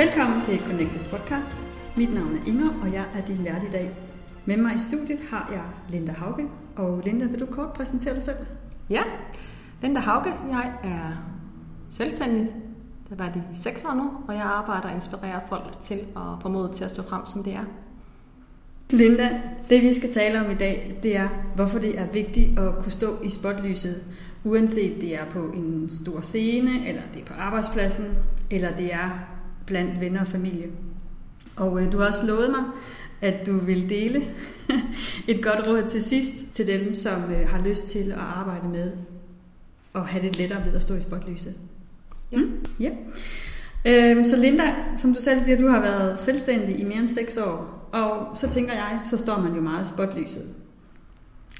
Velkommen 0.00 0.42
til 0.42 0.60
Connectes 0.60 1.04
podcast. 1.04 1.66
Mit 1.96 2.14
navn 2.14 2.36
er 2.36 2.46
Inger, 2.46 2.70
og 2.82 2.92
jeg 2.92 3.04
er 3.14 3.24
din 3.26 3.44
vært 3.44 3.64
i 3.64 3.70
dag. 3.70 3.90
Med 4.44 4.56
mig 4.56 4.74
i 4.74 4.78
studiet 4.78 5.20
har 5.30 5.48
jeg 5.52 5.62
Linda 5.88 6.12
Hauge. 6.12 6.48
Og 6.76 7.02
Linda, 7.04 7.26
vil 7.26 7.40
du 7.40 7.46
kort 7.46 7.72
præsentere 7.72 8.14
dig 8.14 8.22
selv? 8.24 8.36
Ja, 8.90 9.02
Linda 9.82 10.00
Hauge. 10.00 10.32
Jeg 10.50 10.72
er 10.84 11.10
selvstændig. 11.90 12.48
Det 13.10 13.18
været 13.18 13.36
i 13.36 13.62
seks 13.62 13.84
år 13.84 13.94
nu, 13.94 14.10
og 14.28 14.34
jeg 14.34 14.42
arbejder 14.42 14.88
og 14.88 14.94
inspirerer 14.94 15.40
folk 15.48 15.80
til 15.80 15.98
at 16.16 16.42
få 16.42 16.48
mod 16.48 16.72
til 16.74 16.84
at 16.84 16.90
stå 16.90 17.02
frem, 17.02 17.26
som 17.26 17.44
det 17.44 17.54
er. 17.54 17.64
Linda, 18.90 19.40
det 19.70 19.82
vi 19.82 19.94
skal 19.94 20.12
tale 20.12 20.40
om 20.44 20.50
i 20.50 20.54
dag, 20.54 20.98
det 21.02 21.16
er, 21.16 21.28
hvorfor 21.54 21.78
det 21.78 21.98
er 21.98 22.06
vigtigt 22.06 22.58
at 22.58 22.74
kunne 22.82 22.92
stå 22.92 23.22
i 23.22 23.28
spotlyset, 23.28 24.02
uanset 24.44 25.00
det 25.00 25.14
er 25.14 25.24
på 25.30 25.38
en 25.38 25.90
stor 25.90 26.20
scene, 26.20 26.88
eller 26.88 27.02
det 27.14 27.20
er 27.22 27.26
på 27.26 27.34
arbejdspladsen, 27.34 28.06
eller 28.50 28.76
det 28.76 28.94
er 28.94 29.39
blandt 29.70 30.00
venner 30.00 30.20
og 30.20 30.28
familie. 30.28 30.70
Og 31.56 31.82
øh, 31.82 31.92
du 31.92 31.98
har 31.98 32.06
også 32.06 32.26
lovet 32.26 32.50
mig, 32.50 32.64
at 33.20 33.46
du 33.46 33.58
vil 33.58 33.88
dele 33.88 34.24
et 35.28 35.42
godt 35.42 35.68
råd 35.68 35.88
til 35.88 36.02
sidst 36.02 36.52
til 36.52 36.66
dem, 36.66 36.94
som 36.94 37.32
øh, 37.32 37.48
har 37.48 37.62
lyst 37.62 37.88
til 37.88 38.12
at 38.12 38.18
arbejde 38.18 38.68
med 38.68 38.92
og 39.92 40.06
have 40.06 40.26
det 40.26 40.38
lettere 40.38 40.64
ved 40.64 40.72
at 40.74 40.82
stå 40.82 40.94
i 40.94 41.00
spotlyset. 41.00 41.54
Ja. 42.32 42.36
Mm? 42.36 42.66
ja. 42.80 42.90
Øhm, 43.86 44.24
så 44.24 44.36
Linda, 44.36 44.74
som 44.98 45.14
du 45.14 45.20
selv 45.20 45.40
siger, 45.40 45.58
du 45.58 45.68
har 45.68 45.80
været 45.80 46.20
selvstændig 46.20 46.80
i 46.80 46.84
mere 46.84 46.98
end 46.98 47.08
6 47.08 47.36
år, 47.36 47.88
og 47.92 48.36
så 48.36 48.48
tænker 48.48 48.72
jeg, 48.72 49.00
så 49.04 49.16
står 49.16 49.40
man 49.40 49.54
jo 49.54 49.60
meget 49.60 49.86
i 49.86 49.88
spotlyset. 49.88 50.54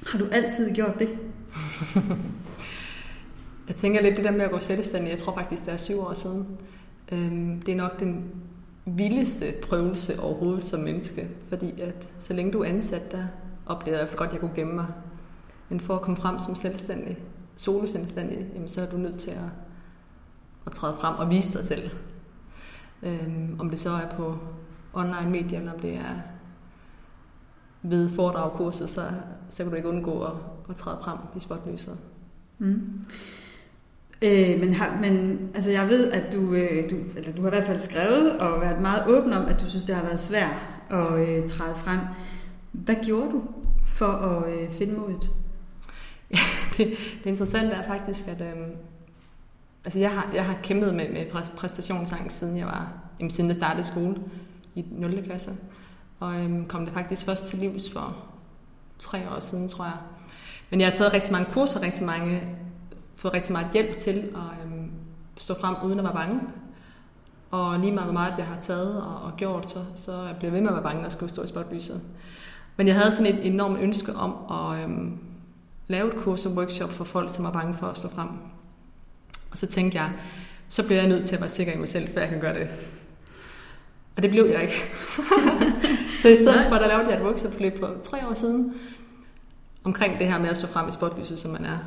Har 0.07 0.19
du 0.19 0.27
altid 0.33 0.75
gjort 0.75 0.99
det? 0.99 1.09
jeg 3.69 3.77
tænker 3.77 4.03
lidt 4.03 4.17
det 4.17 4.25
der 4.25 4.31
med 4.31 4.41
at 4.41 4.51
gå 4.51 4.59
selvstændig, 4.59 5.11
jeg 5.11 5.19
tror 5.19 5.35
faktisk, 5.35 5.65
det 5.65 5.73
er 5.73 5.77
syv 5.77 6.01
år 6.01 6.15
siden. 6.15 6.47
Øhm, 7.13 7.63
det 7.63 7.73
er 7.73 7.77
nok 7.77 8.01
den 8.01 8.31
vildeste 8.87 9.45
prøvelse 9.63 10.21
overhovedet 10.21 10.65
som 10.65 10.81
menneske, 10.81 11.29
fordi 11.49 11.81
at 11.81 12.13
så 12.19 12.33
længe 12.33 12.53
du 12.53 12.61
er 12.61 12.69
ansat, 12.69 13.13
der 13.13 13.25
oplevede 13.67 14.03
jeg 14.03 14.11
godt, 14.17 14.29
at 14.29 14.33
jeg 14.33 14.41
kunne 14.41 14.55
gemme 14.55 14.75
mig. 14.75 14.87
Men 15.69 15.81
for 15.81 15.95
at 15.95 16.03
komme 16.03 16.17
frem 16.17 16.39
som 16.39 16.55
selvstændig, 16.55 17.19
soloselvstændig, 17.57 18.47
jamen, 18.55 18.69
så 18.69 18.81
er 18.81 18.87
du 18.87 18.97
nødt 18.97 19.19
til 19.19 19.31
at, 19.31 19.49
at 20.67 20.73
træde 20.73 20.97
frem 21.01 21.17
og 21.17 21.31
vise 21.31 21.59
dig 21.59 21.65
selv. 21.65 21.91
Øhm, 23.03 23.57
om 23.61 23.71
det 23.71 23.81
så 23.81 23.91
er 23.91 24.09
på 24.17 24.39
online 24.93 25.31
medier, 25.31 25.59
eller 25.59 25.73
om 25.73 25.81
det 25.81 25.95
er 25.95 26.15
ved 27.83 28.09
foredragkurset, 28.09 28.91
så, 28.91 29.11
så 29.51 29.63
kan 29.63 29.71
du 29.71 29.77
ikke 29.77 29.89
undgå 29.89 30.23
at, 30.23 30.33
at 30.69 30.77
træde 30.77 30.99
frem 31.03 31.19
i 31.37 31.41
spotlyset. 31.41 31.99
Mm. 32.59 33.05
Øh, 34.23 34.61
men, 34.61 34.75
har, 34.75 34.99
men 35.01 35.39
altså 35.55 35.71
jeg 35.71 35.89
ved, 35.89 36.13
at 36.13 36.33
du, 36.33 36.55
øh, 36.55 36.91
du, 36.91 36.97
eller 37.17 37.33
du 37.33 37.43
har 37.43 37.49
i 37.49 37.51
hvert 37.51 37.65
fald 37.65 37.81
skrevet 37.81 38.39
og 38.39 38.61
været 38.61 38.81
meget 38.81 39.07
åben 39.07 39.33
om, 39.33 39.47
at 39.47 39.61
du 39.61 39.67
synes, 39.67 39.85
det 39.85 39.95
har 39.95 40.03
været 40.03 40.21
svært 40.21 40.57
at 40.91 41.29
øh, 41.29 41.49
træde 41.49 41.75
frem. 41.75 42.01
Hvad 42.73 42.95
gjorde 43.05 43.31
du 43.31 43.43
for 43.87 44.07
at 44.07 44.53
øh, 44.53 44.73
finde 44.73 44.95
modet? 44.95 45.31
Ja, 46.31 46.39
det, 46.77 46.87
det 47.25 47.31
interessante 47.31 47.75
er 47.75 47.87
faktisk, 47.87 48.29
at 48.29 48.41
øh, 48.41 48.69
altså 49.85 49.99
jeg, 49.99 50.11
har, 50.11 50.31
jeg 50.35 50.45
har 50.45 50.57
kæmpet 50.63 50.95
med, 50.95 51.09
med 51.09 51.27
præstationsangst, 51.57 52.39
siden 52.39 52.57
jeg 52.59 52.67
var, 52.67 52.93
jamen, 53.21 53.31
siden 53.31 53.49
jeg 53.51 53.57
startede 53.57 53.85
skole 53.85 54.17
i 54.75 54.85
0. 54.91 55.25
klasse. 55.25 55.51
Og 56.21 56.45
øh, 56.45 56.67
kom 56.67 56.85
det 56.85 56.95
faktisk 56.95 57.27
først 57.27 57.47
til 57.47 57.59
livs 57.59 57.93
for 57.93 58.17
tre 58.99 59.19
år 59.37 59.41
siden, 59.41 59.69
tror 59.69 59.85
jeg. 59.85 59.97
Men 60.71 60.81
jeg 60.81 60.89
har 60.89 60.95
taget 60.95 61.13
rigtig 61.13 61.33
mange 61.33 61.53
kurser, 61.53 61.83
rigtig 61.83 62.07
mange 62.07 62.43
fået 63.21 63.35
rigtig 63.35 63.53
meget 63.53 63.67
hjælp 63.73 63.97
til 63.97 64.13
at 64.13 64.65
øhm, 64.65 64.91
stå 65.37 65.55
frem 65.61 65.77
uden 65.85 65.99
at 65.99 66.05
være 66.05 66.15
bange. 66.15 66.41
Og 67.51 67.79
lige 67.79 67.93
meget 67.93 68.07
hvor 68.07 68.13
meget 68.13 68.35
jeg 68.39 68.47
har 68.47 68.61
taget 68.61 69.03
og, 69.03 69.23
og 69.23 69.33
gjort, 69.37 69.71
så, 69.71 69.79
så 69.97 70.13
jeg 70.13 70.37
blev 70.39 70.53
ved 70.53 70.61
med 70.61 70.69
at 70.69 70.75
være 70.75 70.83
bange 70.83 71.07
og 71.07 71.13
skulle 71.13 71.31
stå 71.31 71.43
i 71.43 71.47
spotlyset. 71.47 72.01
Men 72.77 72.87
jeg 72.87 72.97
havde 72.97 73.11
sådan 73.11 73.35
et 73.35 73.47
enormt 73.47 73.81
ønske 73.81 74.15
om 74.15 74.37
at 74.51 74.85
øhm, 74.85 75.19
lave 75.89 76.09
et 76.09 76.25
kurs 76.25 76.47
og 76.47 76.53
workshop 76.53 76.93
for 76.93 77.05
folk, 77.05 77.35
som 77.35 77.45
er 77.45 77.53
bange 77.53 77.75
for 77.75 77.87
at 77.87 77.97
stå 77.97 78.09
frem. 78.09 78.29
Og 79.51 79.59
så 79.59 79.67
tænkte 79.67 79.99
jeg, 79.99 80.13
så 80.69 80.83
bliver 80.83 81.01
jeg 81.01 81.09
nødt 81.09 81.27
til 81.27 81.35
at 81.35 81.41
være 81.41 81.51
sikker 81.51 81.73
i 81.73 81.79
mig 81.79 81.89
selv, 81.89 82.09
før 82.09 82.21
jeg 82.21 82.31
kan 82.31 82.41
gøre 82.41 82.55
det. 82.55 82.69
Og 84.17 84.23
det 84.23 84.31
blev 84.31 84.45
jeg 84.45 84.63
ikke. 84.63 84.75
så 86.23 86.29
i 86.29 86.37
stedet 86.37 86.67
for, 86.69 86.75
der 86.75 86.87
lavede 86.87 87.09
jeg 87.09 87.17
et 87.17 87.25
workshop 87.25 87.53
for 87.79 87.91
tre 88.11 88.29
år 88.29 88.35
siden, 88.35 88.75
omkring 89.85 90.19
det 90.19 90.27
her 90.27 90.39
med 90.39 90.49
at 90.49 90.57
stå 90.57 90.67
frem 90.67 90.89
i 90.89 90.93
spotlyset, 90.93 91.39
som 91.39 91.51
man 91.51 91.65
er. 91.65 91.79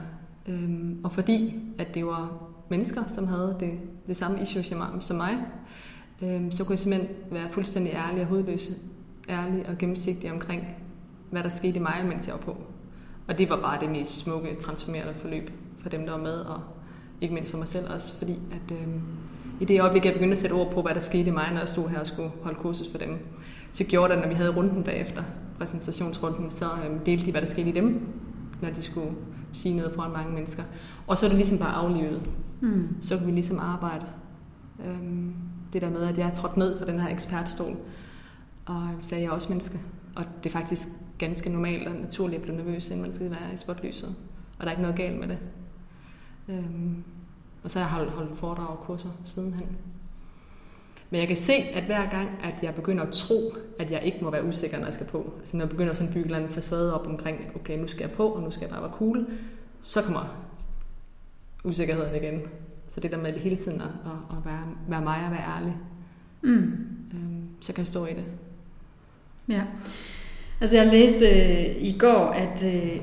Øhm, 0.48 1.00
og 1.04 1.12
fordi 1.12 1.62
at 1.78 1.96
det 1.96 2.06
var 2.06 2.32
mennesker, 2.70 3.04
som 3.08 3.28
havde 3.28 3.58
det, 3.60 3.72
det 4.08 4.16
samme 4.16 4.42
issue 4.42 4.64
som 5.00 5.16
mig, 5.18 5.38
øhm, 6.24 6.52
så 6.52 6.64
kunne 6.64 6.74
jeg 6.74 6.80
simpelthen 6.80 7.10
være 7.32 7.50
fuldstændig 7.52 7.94
ærlig 7.94 8.22
og 8.22 8.28
hovedløs, 8.28 8.72
ærlig 9.30 9.70
og 9.70 9.78
gennemsigtig 9.78 10.32
omkring, 10.32 10.68
hvad 11.32 11.44
der 11.44 11.50
skete 11.50 11.76
i 11.76 11.80
mig, 11.80 12.06
mens 12.08 12.28
jeg 12.28 12.34
var 12.34 12.42
på. 12.42 12.58
Og 13.28 13.38
det 13.38 13.50
var 13.50 13.62
bare 13.62 13.80
det 13.80 13.90
mest 13.90 14.20
smukke, 14.20 14.56
transformerende 14.56 15.14
forløb 15.14 15.52
for 15.80 15.90
dem, 15.90 16.06
der 16.06 16.12
var 16.12 16.20
med, 16.20 16.40
og 16.40 16.62
ikke 17.22 17.34
mindst 17.34 17.52
for 17.52 17.58
mig 17.58 17.68
selv 17.68 17.94
også, 17.94 18.18
fordi 18.18 18.40
at 18.52 18.78
øhm, 18.82 19.02
i 19.60 19.66
det 19.66 19.82
øjeblik, 19.82 20.06
jeg 20.06 20.14
begyndte 20.14 20.32
at 20.32 20.38
sætte 20.38 20.54
ord 20.54 20.72
på, 20.72 20.82
hvad 20.82 20.94
der 20.94 21.00
skete 21.00 21.30
i 21.30 21.32
mig, 21.32 21.52
når 21.52 21.60
jeg 21.60 21.70
stod 21.70 21.90
her 21.90 22.00
og 22.00 22.08
skulle 22.08 22.32
holde 22.42 22.60
kursus 22.60 22.90
for 22.90 22.98
dem, 22.98 23.18
så 23.72 23.84
gjorde 23.84 24.14
det, 24.14 24.22
når 24.22 24.28
vi 24.28 24.34
havde 24.34 24.56
runden 24.56 24.84
bagefter, 24.84 25.24
præsentationsrunden, 25.58 26.52
så 26.52 26.66
øhm, 26.86 27.00
delte 27.00 27.26
de, 27.26 27.32
hvad 27.32 27.42
der 27.42 27.48
skete 27.48 27.70
i 27.70 27.72
dem, 27.72 28.02
når 28.62 28.70
de 28.70 28.82
skulle 28.82 29.12
sige 29.54 29.76
noget 29.76 29.92
foran 29.92 30.12
mange 30.12 30.34
mennesker. 30.34 30.64
Og 31.08 31.18
så 31.18 31.26
er 31.26 31.30
det 31.30 31.38
ligesom 31.38 31.58
bare 31.58 31.74
aflivet. 31.74 32.32
Mm. 32.62 32.88
Så 33.02 33.18
kan 33.18 33.28
vi 33.28 33.32
ligesom 33.32 33.60
arbejde. 33.60 34.06
Øhm, 34.86 35.34
det 35.74 35.82
der 35.82 35.90
med, 35.90 36.02
at 36.02 36.18
jeg 36.18 36.28
er 36.28 36.34
trådt 36.34 36.58
ned 36.58 36.80
fra 36.80 36.86
den 36.86 37.00
her 37.00 37.10
ekspertstol, 37.10 37.78
og 38.66 38.90
så 39.02 39.16
er 39.16 39.20
jeg 39.20 39.32
også 39.32 39.50
menneske. 39.50 39.80
Og 40.16 40.26
det 40.44 40.50
er 40.50 40.54
faktisk 40.54 40.88
ganske 41.18 41.50
normalt 41.50 41.88
og 41.88 41.96
naturligt 41.96 42.40
at 42.40 42.44
blive 42.44 42.58
nervøs, 42.58 42.88
inden 42.88 43.02
man 43.02 43.14
skal 43.14 43.30
være 43.30 43.54
i 43.54 43.58
spotlyset. 43.58 44.16
Og 44.60 44.60
der 44.60 44.66
er 44.66 44.72
ikke 44.72 44.82
noget 44.82 44.98
galt 44.98 45.20
med 45.20 45.28
det. 45.28 45.38
Øhm, 46.50 47.04
og 47.64 47.72
så 47.72 47.80
har 47.80 47.86
jeg 47.86 47.96
holdt, 47.98 48.12
holdt 48.12 48.38
foredrag 48.38 48.68
og 48.68 48.80
kurser 48.80 49.10
sidenhen. 49.24 49.78
Men 51.14 51.20
jeg 51.20 51.28
kan 51.28 51.38
se, 51.38 51.54
at 51.54 51.84
hver 51.84 52.10
gang, 52.10 52.30
at 52.44 52.64
jeg 52.64 52.76
begynder 52.76 53.04
at 53.04 53.10
tro, 53.10 53.54
at 53.80 53.92
jeg 53.92 54.04
ikke 54.04 54.18
må 54.22 54.32
være 54.32 54.46
usikker, 54.46 54.78
når 54.78 54.86
jeg 54.86 54.94
skal 54.94 55.06
på, 55.06 55.34
altså 55.38 55.58
når 55.58 55.64
jeg 55.64 55.70
begynder 55.70 55.94
sådan 55.94 56.08
at 56.08 56.14
bygge 56.14 56.38
en 56.38 56.50
facade 56.50 57.00
op 57.00 57.08
omkring, 57.08 57.52
okay, 57.56 57.78
nu 57.78 57.88
skal 57.88 58.02
jeg 58.02 58.12
på, 58.12 58.28
og 58.28 58.44
nu 58.44 58.52
skal 58.52 58.62
jeg 58.62 58.70
bare 58.70 58.82
være 58.82 58.92
cool, 58.92 59.28
så 59.82 60.02
kommer 60.02 60.46
usikkerheden 61.64 62.16
igen. 62.16 62.42
Så 62.88 63.00
det 63.00 63.12
der 63.12 63.18
med 63.18 63.34
hele 63.34 63.56
tiden 63.56 63.82
at, 63.82 63.88
at 64.32 64.46
være, 64.46 64.64
være 64.88 65.02
mig 65.02 65.26
og 65.26 65.32
være 65.32 65.58
ærlig, 65.58 65.78
mm. 66.42 66.88
øhm, 67.14 67.44
så 67.62 67.74
kan 67.74 67.80
jeg 67.80 67.88
stå 67.88 68.06
i 68.06 68.14
det. 68.14 68.26
Ja. 69.50 69.64
Altså 70.62 70.78
jeg 70.78 70.88
læste 70.88 71.26
øh, 71.26 71.84
i 71.84 71.98
går, 72.00 72.26
at 72.26 72.66
øh, 72.66 73.02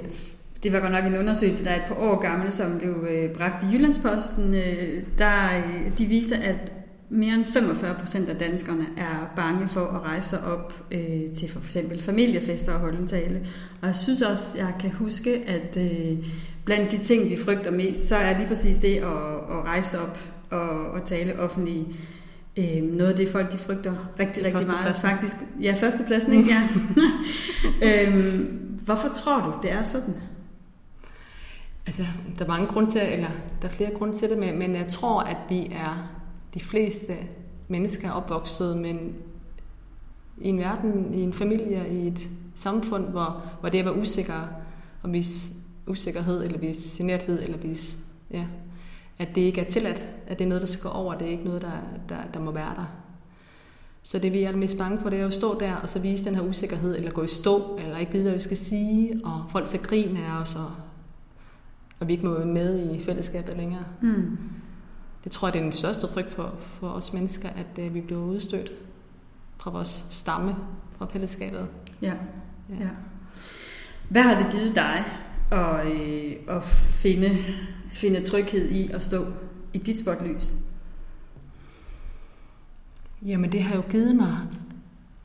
det 0.62 0.72
var 0.72 0.81
godt 0.81 0.93
nok 0.93 1.04
en 1.04 1.16
undersøgelse, 1.16 1.65
der 1.65 1.70
er 1.70 1.82
et 1.82 1.88
par 1.88 1.99
år 1.99 2.20
gammel, 2.20 2.53
som 2.53 2.78
blev 2.78 3.06
øh, 3.10 3.34
bragt 3.34 3.62
i 3.62 3.66
Jyllandsposten. 3.72 4.54
Øh, 4.54 5.04
der, 5.19 5.56
øh, 5.56 5.99
de 5.99 6.06
viste, 6.06 6.37
at 6.37 6.72
mere 7.10 7.34
end 7.34 7.44
45 7.44 7.94
procent 7.94 8.28
af 8.28 8.37
danskerne 8.37 8.87
er 8.97 9.32
bange 9.37 9.69
for 9.69 9.87
at 9.87 10.04
rejse 10.04 10.28
sig 10.28 10.44
op 10.44 10.84
øh, 10.91 11.32
til 11.37 11.50
for 11.50 11.60
eksempel 11.60 12.03
familiefester 12.03 12.72
og 12.72 12.81
holde 12.81 12.98
en 12.98 13.06
tale. 13.06 13.47
Og 13.81 13.87
jeg 13.87 13.97
synes 13.97 14.22
også, 14.22 14.59
jeg 14.59 14.75
kan 14.81 14.91
huske, 14.91 15.31
at 15.47 15.76
øh, 15.76 16.19
blandt 16.65 16.93
de 16.93 16.99
ting, 16.99 17.31
vi 17.31 17.37
frygter 17.44 17.70
mest, 17.70 18.09
så 18.09 18.16
er 18.16 18.38
lige 18.38 18.49
præcis 18.49 18.78
det 18.78 18.97
at, 18.97 19.03
at 19.50 19.65
rejse 19.65 19.99
op 19.99 20.19
og, 20.50 20.90
og 20.90 21.05
tale 21.05 21.40
offentligt 21.40 21.87
øh, 22.56 22.82
noget 22.82 23.11
af 23.11 23.17
det, 23.17 23.29
folk 23.29 23.52
de 23.52 23.58
frygter 23.58 23.94
rigtig, 24.19 24.44
rigtig 24.44 24.67
meget. 24.67 24.96
Faktisk, 24.96 25.37
ja, 25.61 25.75
førstepladsen, 25.75 26.32
ikke? 26.32 26.50
Ja. 26.50 26.69
øhm, 28.06 28.46
hvorfor 28.84 29.08
tror 29.08 29.43
du, 29.43 29.55
det 29.62 29.73
er 29.73 29.82
sådan? 29.82 30.14
Altså, 31.87 32.02
der 32.38 32.44
er 32.44 32.49
mange 32.49 32.67
grunde 32.67 32.90
til, 32.90 33.00
eller 33.12 33.31
der 33.62 33.69
er 33.69 33.73
flere 33.73 33.90
grunde 33.90 34.17
til 34.17 34.31
det, 34.31 34.38
men 34.38 34.75
jeg 34.75 34.87
tror, 34.88 35.20
at 35.20 35.37
vi 35.49 35.67
er 35.73 36.19
de 36.55 36.61
fleste 36.61 37.17
mennesker 37.69 38.08
er 38.08 38.12
opvokset, 38.12 38.79
men 38.79 39.14
i 40.38 40.49
en 40.49 40.58
verden, 40.58 41.14
i 41.14 41.20
en 41.20 41.32
familie, 41.32 41.88
i 41.88 42.06
et 42.06 42.29
samfund, 42.55 43.05
hvor, 43.05 43.43
hvor 43.61 43.69
det 43.69 43.79
at 43.79 43.85
være 43.85 43.97
usikker 43.97 44.49
og 45.02 45.12
vise 45.12 45.55
usikkerhed, 45.87 46.44
eller 46.44 46.58
vise 46.58 46.99
generthed, 46.99 47.43
eller 47.43 47.58
vise, 47.58 47.97
ja, 48.31 48.47
at 49.19 49.29
det 49.35 49.41
ikke 49.41 49.61
er 49.61 49.64
tilladt, 49.64 50.05
at 50.26 50.38
det 50.38 50.44
er 50.44 50.49
noget, 50.49 50.62
der 50.62 50.69
skal 50.69 50.91
gå 50.91 50.97
over, 50.97 51.14
det 51.14 51.26
er 51.26 51.31
ikke 51.31 51.44
noget, 51.44 51.62
der, 51.62 51.79
der, 52.08 52.17
der 52.35 52.41
må 52.41 52.50
være 52.50 52.75
der. 52.75 52.96
Så 54.03 54.19
det 54.19 54.32
vi 54.32 54.43
er 54.43 54.56
mest 54.56 54.79
bange 54.79 55.00
for, 55.00 55.11
det 55.11 55.20
er 55.20 55.26
at 55.26 55.32
stå 55.32 55.61
der 55.61 55.75
og 55.75 55.88
så 55.88 55.99
vise 55.99 56.25
den 56.25 56.35
her 56.35 56.43
usikkerhed, 56.43 56.96
eller 56.96 57.11
gå 57.11 57.23
i 57.23 57.29
stå, 57.29 57.79
eller 57.79 57.99
ikke 57.99 58.12
vide, 58.12 58.25
hvad 58.25 58.32
vi 58.32 58.41
skal 58.41 58.56
sige, 58.56 59.20
og 59.25 59.44
folk 59.50 59.67
skal 59.67 59.81
grine 59.81 60.26
af 60.26 60.41
os, 60.41 60.55
og, 60.55 60.70
og 62.00 62.08
vi 62.08 62.12
ikke 62.12 62.26
må 62.26 62.35
være 62.35 62.46
med 62.46 62.91
i 62.94 63.03
fællesskabet 63.03 63.56
længere. 63.56 63.85
Mm 64.00 64.38
det 65.25 65.32
tror 65.32 65.49
jeg, 65.49 65.52
det 65.52 65.58
er 65.58 65.62
den 65.62 65.72
største 65.72 66.08
frygt 66.12 66.31
for, 66.31 66.55
for 66.61 66.88
os 66.88 67.12
mennesker, 67.12 67.49
at 67.49 67.87
uh, 67.87 67.94
vi 67.94 68.00
bliver 68.00 68.20
udstødt 68.20 68.72
fra 69.58 69.70
vores 69.70 70.06
stamme, 70.11 70.56
fra 70.96 71.06
fællesskabet. 71.06 71.69
Ja. 72.02 72.14
ja. 72.70 72.75
ja. 72.81 72.88
Hvad 74.08 74.22
har 74.22 74.43
det 74.43 74.52
givet 74.52 74.75
dig 74.75 75.05
at, 75.50 75.87
øh, 75.87 76.37
at 76.49 76.64
finde, 76.64 77.38
finde 77.93 78.25
tryghed 78.25 78.70
i 78.70 78.90
at 78.93 79.05
stå 79.05 79.26
i 79.72 79.78
dit 79.78 79.99
spotlys? 79.99 80.55
Jamen 83.22 83.52
det 83.52 83.62
har 83.62 83.76
jo 83.76 83.82
givet 83.90 84.17
mig, 84.17 84.38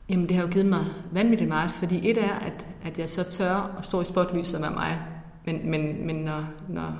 jamen 0.08 0.28
det 0.28 0.36
har 0.36 0.42
jo 0.42 0.52
givet 0.52 0.66
mig 0.66 0.84
vanvittigt 1.12 1.48
meget, 1.48 1.70
fordi 1.70 2.10
et 2.10 2.18
er, 2.18 2.34
at, 2.34 2.66
at 2.82 2.98
jeg 2.98 3.10
så 3.10 3.30
tør 3.30 3.76
at 3.78 3.84
stå 3.84 4.00
i 4.00 4.04
spotlyset 4.04 4.60
være 4.60 4.70
mig, 4.70 4.98
men, 5.44 5.70
men, 5.70 6.06
men 6.06 6.16
når, 6.16 6.44
når 6.68 6.98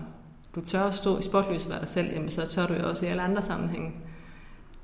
du 0.57 0.61
tør 0.61 0.83
at 0.83 0.95
stå 0.95 1.19
i 1.19 1.23
spotlyset 1.23 1.67
og 1.67 1.71
være 1.71 1.81
dig 1.81 1.89
selv, 1.89 2.13
jamen 2.13 2.31
så 2.31 2.47
tør 2.51 2.67
du 2.67 2.75
jo 2.75 2.89
også 2.89 3.07
i 3.07 3.09
alle 3.09 3.23
andre 3.23 3.43
sammenhænge. 3.43 3.93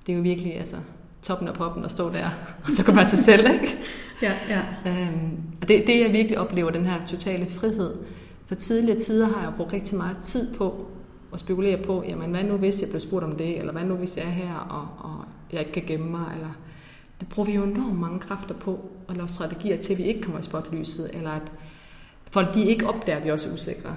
Det 0.06 0.12
er 0.12 0.16
jo 0.16 0.22
virkelig 0.22 0.58
altså, 0.58 0.76
toppen 1.22 1.48
af 1.48 1.54
poppen 1.54 1.84
at 1.84 1.90
stå 1.90 2.12
der, 2.12 2.26
og 2.64 2.70
så 2.76 2.84
kan 2.84 2.96
være 2.96 3.06
sig 3.06 3.18
selv, 3.18 3.46
ikke? 3.52 3.78
Ja, 4.22 4.32
ja. 4.48 4.62
Øhm, 4.86 5.38
og 5.62 5.68
det, 5.68 5.86
det 5.86 6.00
jeg 6.00 6.12
virkelig 6.12 6.38
oplever, 6.38 6.70
den 6.70 6.86
her 6.86 7.04
totale 7.06 7.46
frihed. 7.50 7.94
For 8.46 8.54
tidligere 8.54 8.98
tider 8.98 9.26
har 9.26 9.42
jeg 9.42 9.52
brugt 9.56 9.72
rigtig 9.72 9.96
meget 9.96 10.16
tid 10.22 10.54
på 10.54 10.86
at 11.32 11.40
spekulere 11.40 11.82
på, 11.82 12.04
jamen 12.08 12.30
hvad 12.30 12.44
nu 12.44 12.56
hvis 12.56 12.80
jeg 12.80 12.88
bliver 12.88 13.00
spurgt 13.00 13.24
om 13.24 13.36
det, 13.36 13.58
eller 13.58 13.72
hvad 13.72 13.84
nu 13.84 13.94
hvis 13.94 14.16
jeg 14.16 14.24
er 14.24 14.30
her, 14.30 14.54
og, 14.54 15.10
og 15.10 15.24
jeg 15.52 15.60
ikke 15.60 15.72
kan 15.72 15.82
gemme 15.86 16.10
mig, 16.10 16.32
eller 16.34 16.50
det 17.20 17.28
bruger 17.28 17.46
vi 17.46 17.54
jo 17.54 17.62
enormt 17.62 18.00
mange 18.00 18.18
kræfter 18.18 18.54
på, 18.54 18.90
at 19.08 19.16
lave 19.16 19.28
strategier 19.28 19.76
til, 19.76 19.92
at 19.92 19.98
vi 19.98 20.02
ikke 20.02 20.22
kommer 20.22 20.40
i 20.40 20.42
spotlyset, 20.42 21.10
eller 21.14 21.30
at 21.30 21.52
folk 22.30 22.54
de 22.54 22.64
ikke 22.64 22.88
opdager, 22.88 23.18
at 23.18 23.24
vi 23.24 23.30
også 23.30 23.48
er 23.48 23.54
usikre. 23.54 23.94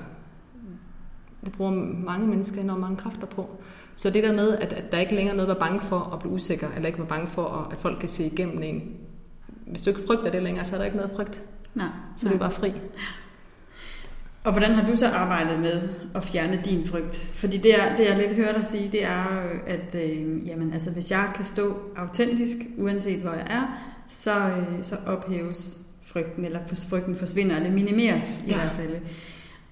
Det 1.46 1.54
bruger 1.54 1.72
mange 2.06 2.28
mennesker 2.28 2.62
enormt 2.62 2.82
mange 2.82 2.98
kræfter 2.98 3.26
på. 3.28 3.50
Så 3.96 4.10
det 4.10 4.24
der 4.24 4.34
med, 4.34 4.58
at, 4.58 4.74
at 4.74 4.92
der 4.92 5.00
ikke 5.00 5.16
længere 5.16 5.34
er 5.34 5.38
noget 5.38 5.52
at 5.52 5.56
være 5.56 5.68
bange 5.68 5.82
for 5.82 6.00
at 6.14 6.20
blive 6.20 6.34
usikker, 6.34 6.68
eller 6.76 6.88
ikke 6.88 7.00
være 7.00 7.08
bange 7.08 7.28
for, 7.28 7.70
at 7.72 7.78
folk 7.78 8.00
kan 8.00 8.10
se 8.10 8.26
igennem 8.26 8.64
en. 8.64 8.94
Hvis 9.68 9.82
du 9.82 9.90
ikke 9.90 10.02
frygter 10.08 10.32
det 10.32 10.44
længere, 10.44 10.66
så 10.66 10.76
er 10.76 10.78
der 10.78 10.86
ikke 10.86 10.98
noget 10.98 11.12
frygt. 11.16 11.42
Nej, 11.76 11.88
så 12.18 12.28
er 12.28 12.32
du 12.32 12.38
bare 12.38 12.52
fri. 12.52 12.74
Og 14.44 14.52
hvordan 14.52 14.76
har 14.76 14.86
du 14.86 14.96
så 14.96 15.10
arbejdet 15.10 15.60
med 15.60 15.90
at 16.16 16.24
fjerne 16.24 16.62
din 16.66 16.88
frygt? 16.88 17.16
Fordi 17.34 17.58
det, 17.58 17.82
er, 17.82 17.96
det 17.96 18.06
jeg 18.06 18.18
lidt 18.18 18.34
hørt 18.34 18.56
dig 18.56 18.66
sige, 18.66 18.92
det 18.92 19.04
er, 19.04 19.26
at 19.68 19.96
øh, 19.96 20.48
jamen, 20.48 20.74
altså, 20.74 20.92
hvis 20.92 21.12
jeg 21.12 21.32
kan 21.36 21.46
stå 21.46 21.78
autentisk, 21.96 22.58
uanset 22.78 23.20
hvor 23.20 23.32
jeg 23.32 23.48
er, 23.50 23.64
så, 24.10 24.48
øh, 24.48 24.84
så 24.84 24.96
ophæves 25.06 25.78
frygten, 26.04 26.46
eller 26.46 26.60
frygten 26.90 27.16
forsvinder, 27.16 27.56
eller 27.56 27.72
minimeres 27.72 28.44
i 28.48 28.50
ja. 28.50 28.56
hvert 28.56 28.72
fald. 28.72 28.96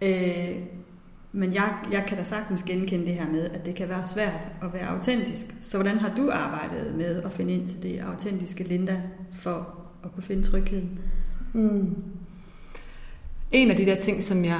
Øh, 0.01 0.55
men 1.35 1.53
jeg, 1.53 1.73
jeg 1.91 2.03
kan 2.07 2.17
da 2.17 2.23
sagtens 2.23 2.63
genkende 2.63 3.05
det 3.05 3.13
her 3.13 3.29
med, 3.29 3.49
at 3.49 3.65
det 3.65 3.75
kan 3.75 3.89
være 3.89 4.03
svært 4.09 4.49
at 4.61 4.73
være 4.73 4.87
autentisk. 4.87 5.45
Så 5.61 5.77
hvordan 5.77 5.97
har 5.97 6.15
du 6.15 6.29
arbejdet 6.31 6.95
med 6.95 7.23
at 7.23 7.33
finde 7.33 7.53
ind 7.53 7.67
til 7.67 7.83
det 7.83 7.99
autentiske 7.99 8.63
Linda, 8.63 9.01
for 9.31 9.67
at 10.03 10.13
kunne 10.13 10.23
finde 10.23 10.43
trygheden? 10.43 10.99
Mm. 11.53 11.95
En 13.51 13.71
af 13.71 13.77
de 13.77 13.85
der 13.85 13.95
ting, 13.95 14.23
som 14.23 14.45
jeg 14.45 14.59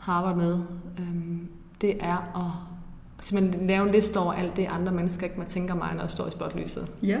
har 0.00 0.12
arbejdet 0.12 0.42
med, 0.42 0.58
øhm, 0.98 1.48
det 1.80 1.96
er 2.00 2.16
at 2.36 2.68
simpelthen 3.24 3.66
lave 3.66 3.86
en 3.86 3.92
liste 3.92 4.16
over 4.16 4.32
alt 4.32 4.56
det, 4.56 4.66
andre 4.70 4.92
mennesker 4.92 5.24
ikke 5.24 5.38
må 5.38 5.44
tænke 5.44 5.74
mig, 5.74 5.94
når 5.94 6.00
jeg 6.00 6.10
står 6.10 6.26
i 6.26 6.30
spotlyset. 6.30 6.88
Ja. 7.02 7.18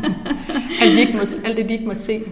alt, 0.82 0.96
de 0.96 1.00
ikke 1.00 1.12
må, 1.12 1.20
alt 1.44 1.56
det, 1.56 1.68
de 1.68 1.72
ikke 1.72 1.86
må 1.86 1.94
se. 1.94 2.22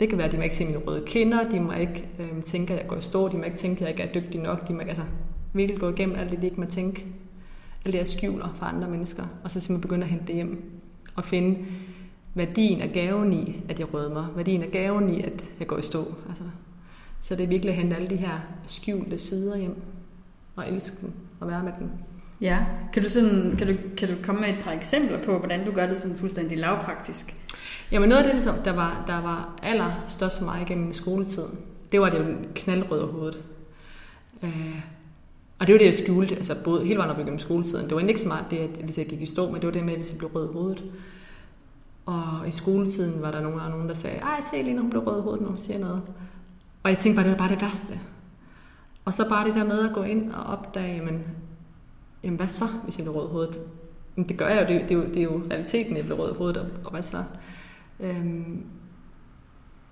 Det 0.00 0.08
kan 0.08 0.18
være, 0.18 0.26
at 0.26 0.32
de 0.32 0.36
må 0.36 0.42
ikke 0.42 0.56
se 0.56 0.64
mine 0.64 0.78
røde 0.78 1.04
kinder, 1.06 1.48
de 1.48 1.60
må 1.60 1.72
ikke 1.72 2.08
øh, 2.18 2.42
tænke, 2.42 2.72
at 2.72 2.80
jeg 2.80 2.88
går 2.88 2.96
i 2.96 3.00
stå, 3.00 3.28
de 3.28 3.36
må 3.36 3.42
ikke 3.42 3.56
tænke, 3.56 3.76
at 3.76 3.80
jeg 3.80 3.90
ikke 3.90 4.02
er 4.02 4.22
dygtig 4.22 4.40
nok, 4.40 4.68
de 4.68 4.72
må 4.72 4.80
ikke, 4.80 4.90
altså, 4.90 5.04
virkelig 5.52 5.80
gå 5.80 5.88
igennem 5.88 6.16
alt 6.16 6.30
det, 6.30 6.40
de 6.40 6.46
ikke 6.46 6.60
må 6.60 6.66
tænke. 6.66 7.06
Alt 7.84 7.92
det, 7.92 7.98
jeg 7.98 8.08
skjuler 8.08 8.54
for 8.56 8.66
andre 8.66 8.88
mennesker, 8.88 9.24
og 9.44 9.50
så 9.50 9.60
simpelthen 9.60 9.80
begynde 9.80 10.04
at 10.04 10.10
hente 10.10 10.26
det 10.26 10.34
hjem 10.34 10.80
og 11.16 11.24
finde 11.24 11.58
værdien 12.34 12.80
af 12.80 12.92
gaven 12.92 13.32
i, 13.32 13.62
at 13.68 13.80
jeg 13.80 13.94
rødmer, 13.94 14.32
værdien 14.36 14.62
af 14.62 14.70
gaven 14.70 15.08
i, 15.10 15.22
at 15.22 15.48
jeg 15.58 15.66
går 15.66 15.78
i 15.78 15.82
stå. 15.82 16.14
Altså, 16.28 16.44
så 17.20 17.36
det 17.36 17.44
er 17.44 17.48
virkelig 17.48 17.70
at 17.70 17.76
hente 17.76 17.96
alle 17.96 18.08
de 18.08 18.16
her 18.16 18.40
skjulte 18.66 19.18
sider 19.18 19.56
hjem, 19.56 19.82
og 20.56 20.68
elske 20.68 20.96
dem, 21.00 21.12
og 21.40 21.48
være 21.48 21.64
med 21.64 21.72
dem. 21.78 21.90
Ja, 22.40 22.58
kan 22.92 23.02
du, 23.02 23.10
sådan, 23.10 23.54
kan 23.58 23.66
du, 23.66 23.74
kan 23.96 24.08
du 24.08 24.14
komme 24.22 24.40
med 24.40 24.48
et 24.48 24.64
par 24.64 24.72
eksempler 24.72 25.22
på, 25.22 25.38
hvordan 25.38 25.66
du 25.66 25.72
gør 25.72 25.86
det 25.86 25.98
sådan 25.98 26.18
fuldstændig 26.18 26.58
lavpraktisk? 26.58 27.34
Jamen 27.92 28.08
noget 28.08 28.22
af 28.22 28.34
det, 28.34 28.64
der 28.64 28.72
var, 28.72 29.04
der 29.06 29.20
var 29.20 29.58
allerstørst 29.62 30.38
for 30.38 30.44
mig 30.44 30.64
gennem 30.66 30.92
skoletiden, 30.92 31.58
det 31.92 32.00
var, 32.00 32.06
at 32.06 32.14
jeg 32.14 32.24
blev 32.24 32.36
knaldrød 32.54 33.12
hovedet. 33.12 33.38
Øh, 34.42 34.80
og 35.58 35.66
det 35.66 35.72
var 35.72 35.78
det, 35.78 35.86
jeg 35.86 35.94
skjulte, 35.94 36.34
altså 36.34 36.64
både 36.64 36.84
hele 36.84 36.98
vejen 36.98 37.10
op 37.10 37.18
igennem 37.18 37.38
skoletiden. 37.38 37.88
Det 37.88 37.94
var 37.94 38.00
ikke 38.00 38.20
så 38.20 38.28
meget 38.28 38.44
det, 38.50 38.58
at 38.58 38.70
hvis 38.84 38.98
jeg 38.98 39.06
gik 39.06 39.22
i 39.22 39.26
stå, 39.26 39.50
men 39.50 39.54
det 39.54 39.66
var 39.66 39.72
det 39.72 39.84
med, 39.84 39.96
hvis 39.96 40.10
jeg 40.10 40.18
blev 40.18 40.30
rød 40.30 40.50
i 40.50 40.52
hovedet. 40.52 40.84
Og 42.06 42.48
i 42.48 42.50
skoletiden 42.50 43.22
var 43.22 43.30
der 43.30 43.40
nogen, 43.40 43.70
nogen 43.70 43.88
der 43.88 43.94
sagde, 43.94 44.18
ej, 44.18 44.40
se 44.40 44.62
lige, 44.62 44.74
når 44.74 44.82
hun 44.82 44.90
blev 44.90 45.02
rød 45.02 45.18
i 45.18 45.22
hovedet, 45.22 45.40
når 45.40 45.48
hun 45.48 45.58
siger 45.58 45.78
noget. 45.78 46.02
Og 46.82 46.90
jeg 46.90 46.98
tænkte 46.98 47.16
bare, 47.16 47.30
det 47.30 47.38
var 47.38 47.46
bare 47.46 47.54
det 47.54 47.62
værste. 47.62 47.98
Og 49.04 49.14
så 49.14 49.28
bare 49.28 49.46
det 49.46 49.54
der 49.54 49.64
med 49.64 49.88
at 49.88 49.94
gå 49.94 50.02
ind 50.02 50.32
og 50.32 50.42
opdage, 50.44 50.96
jamen, 50.96 51.24
jamen 52.24 52.36
hvad 52.36 52.48
så, 52.48 52.64
hvis 52.84 52.98
jeg 52.98 53.04
bliver 53.04 53.18
rød 53.18 53.28
i 53.28 53.32
hovedet? 53.32 53.58
Jamen, 54.16 54.28
det 54.28 54.36
gør 54.36 54.48
jeg 54.48 54.62
jo, 54.62 54.74
det, 54.74 54.88
det, 54.88 54.90
er 54.90 54.98
jo, 54.98 55.04
det 55.04 55.16
er 55.16 55.22
jo 55.22 55.42
realiteten, 55.50 55.96
jeg 55.96 56.04
bliver 56.04 56.18
rød 56.18 56.32
i 56.32 56.36
hovedet, 56.36 56.56
og, 56.56 56.66
og 56.84 56.90
hvad 56.90 57.02
så? 57.02 57.24
Øhm, 58.00 58.62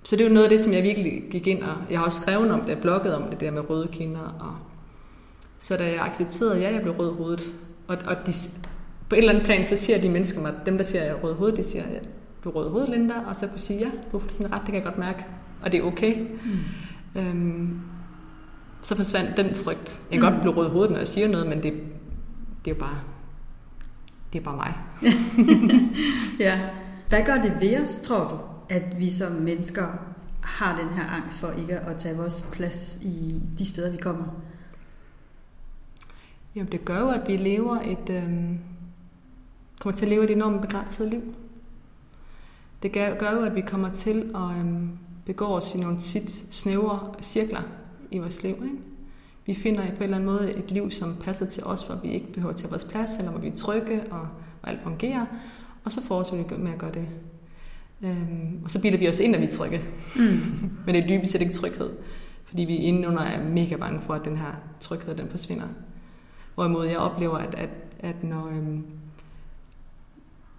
så 0.03 0.17
det 0.17 0.25
er 0.25 0.29
jo 0.29 0.35
noget 0.35 0.45
af 0.45 0.51
det, 0.51 0.61
som 0.61 0.73
jeg 0.73 0.83
virkelig 0.83 1.23
gik 1.31 1.47
ind, 1.47 1.63
og 1.63 1.77
jeg 1.91 1.99
har 1.99 2.07
også 2.07 2.23
skrevet 2.23 2.51
om 2.51 2.61
det, 2.61 2.79
blogget 2.79 3.15
om 3.15 3.23
det 3.31 3.41
der 3.41 3.51
med 3.51 3.71
røde 3.71 3.89
kinder. 3.93 4.37
Og, 4.41 4.57
så 5.59 5.77
da 5.77 5.85
jeg 5.85 6.01
accepterede, 6.01 6.55
at 6.55 6.61
ja, 6.63 6.73
jeg 6.73 6.83
blev 6.83 6.95
rød 6.95 7.13
i 7.13 7.17
hovedet, 7.17 7.55
og, 7.89 7.97
og 8.07 8.17
de, 8.27 8.33
på 9.09 9.15
et 9.15 9.19
eller 9.19 9.33
andet 9.33 9.45
plan, 9.45 9.65
så 9.65 9.77
siger 9.77 10.01
de 10.01 10.09
mennesker 10.09 10.43
mig, 10.43 10.55
dem 10.67 10.77
der 10.77 10.85
siger, 10.85 11.05
jeg 11.05 11.17
er 11.17 11.21
rød 11.21 11.35
i 11.35 11.37
hovedet, 11.37 11.57
de 11.57 11.63
siger, 11.63 11.85
at 11.85 12.09
du 12.45 12.49
er 12.49 12.55
rød 12.55 12.67
i 12.67 12.71
hovedet, 12.71 12.91
Linda, 12.91 13.15
og 13.29 13.37
så 13.37 13.47
kunne 13.47 13.59
sige, 13.59 13.79
ja, 13.79 13.85
du 13.85 14.13
har 14.13 14.19
fuldstændig 14.19 14.53
ret, 14.53 14.61
det 14.61 14.67
kan 14.67 14.75
jeg 14.75 14.85
godt 14.85 14.99
mærke 14.99 15.25
og 15.63 15.73
det 15.73 15.81
er 15.81 15.85
okay. 15.85 16.17
Mm. 16.17 17.21
Øhm, 17.21 17.81
så 18.83 18.97
forsvandt 18.97 19.37
den 19.37 19.55
frygt. 19.55 20.01
Jeg 20.11 20.21
kan 20.21 20.29
mm. 20.29 20.33
godt 20.33 20.41
blive 20.41 20.55
rød 20.55 20.67
i 20.67 20.71
hovedet, 20.71 20.91
når 20.91 20.99
jeg 20.99 21.09
siger 21.09 21.29
noget, 21.29 21.47
men 21.47 21.63
det, 21.63 21.73
det 22.65 22.71
er 22.71 22.75
jo 22.75 22.81
bare, 22.81 23.01
det 24.33 24.39
er 24.39 24.45
bare 24.45 24.57
mig. 24.57 24.75
ja. 26.47 26.71
Hvad 27.09 27.25
gør 27.27 27.35
det 27.35 27.57
ved 27.61 27.83
os, 27.83 27.99
tror 27.99 28.29
du, 28.29 28.39
at 28.75 28.99
vi 28.99 29.11
som 29.11 29.33
mennesker 29.33 29.87
har 30.41 30.77
den 30.77 30.89
her 30.89 31.05
angst 31.05 31.39
for 31.39 31.51
ikke 31.51 31.79
at 31.79 31.97
tage 31.99 32.17
vores 32.17 32.51
plads 32.53 32.99
i 33.03 33.43
de 33.59 33.67
steder, 33.67 33.91
vi 33.91 33.97
kommer? 33.97 34.25
Jamen 36.55 36.73
det 36.73 36.85
gør 36.85 37.01
jo, 37.01 37.09
at 37.09 37.29
vi 37.29 37.37
lever 37.37 37.81
et, 37.81 38.11
øhm, 38.11 38.59
kommer 39.81 39.97
til 39.97 40.05
at 40.05 40.11
leve 40.11 40.25
et 40.25 40.31
enormt 40.31 40.61
begrænset 40.61 41.09
liv. 41.09 41.35
Det 42.83 42.93
gør, 42.93 43.19
gør 43.19 43.31
jo, 43.31 43.43
at 43.43 43.55
vi 43.55 43.61
kommer 43.61 43.93
til 43.93 44.31
at 44.35 44.59
øhm, 44.61 44.99
begår 45.27 45.57
os 45.57 45.75
i 45.75 45.81
nogle 45.81 46.01
tit 46.01 46.31
snævre 46.51 47.15
cirkler 47.23 47.63
i 48.11 48.19
vores 48.19 48.43
liv. 48.43 48.55
Ikke? 48.55 48.88
Vi 49.49 49.55
finder 49.55 49.81
på 49.81 49.97
en 49.97 50.03
eller 50.03 50.17
anden 50.17 50.31
måde 50.31 50.53
et 50.59 50.71
liv, 50.71 50.91
som 50.91 51.17
passer 51.21 51.47
til 51.47 51.65
os, 51.65 51.83
hvor 51.83 51.95
vi 52.03 52.09
ikke 52.09 52.33
behøver 52.33 52.53
at 52.53 52.57
tage 52.57 52.71
vores 52.71 52.85
plads, 52.85 53.17
eller 53.19 53.31
hvor 53.31 53.41
vi 53.41 53.49
er 53.49 53.57
trygge, 53.57 54.03
og, 54.11 54.29
og 54.63 54.71
alt 54.71 54.83
fungerer. 54.83 55.27
Og 55.85 55.93
så 55.93 56.03
fortsætter 56.03 56.57
vi 56.57 56.63
med 56.63 56.73
at 56.73 56.79
gøre 56.79 56.93
det. 56.93 57.09
Øhm, 58.03 58.61
og 58.65 58.71
så 58.71 58.81
bilder 58.81 58.99
vi 58.99 59.09
os 59.09 59.21
ind, 59.21 59.35
at 59.35 59.41
vi 59.41 59.47
er 59.47 59.51
trygge. 59.51 59.81
Mm. 60.17 60.23
Men 60.87 60.95
det 60.95 61.05
er 61.05 61.09
dybest 61.09 61.33
set 61.33 61.41
ikke 61.41 61.53
tryghed. 61.53 61.91
Fordi 62.45 62.63
vi 62.65 62.77
indenunder 62.77 63.23
er 63.23 63.45
mega 63.45 63.77
bange 63.77 64.01
for, 64.01 64.15
at 64.15 64.25
den 64.25 64.37
her 64.37 64.53
tryghed 64.81 65.15
den 65.15 65.29
forsvinder. 65.29 65.67
Hvorimod 66.55 66.87
jeg 66.87 66.99
oplever, 66.99 67.39
at, 67.39 67.55
at, 67.55 67.71
at 67.99 68.25
når, 68.25 68.47
øhm, 68.47 68.85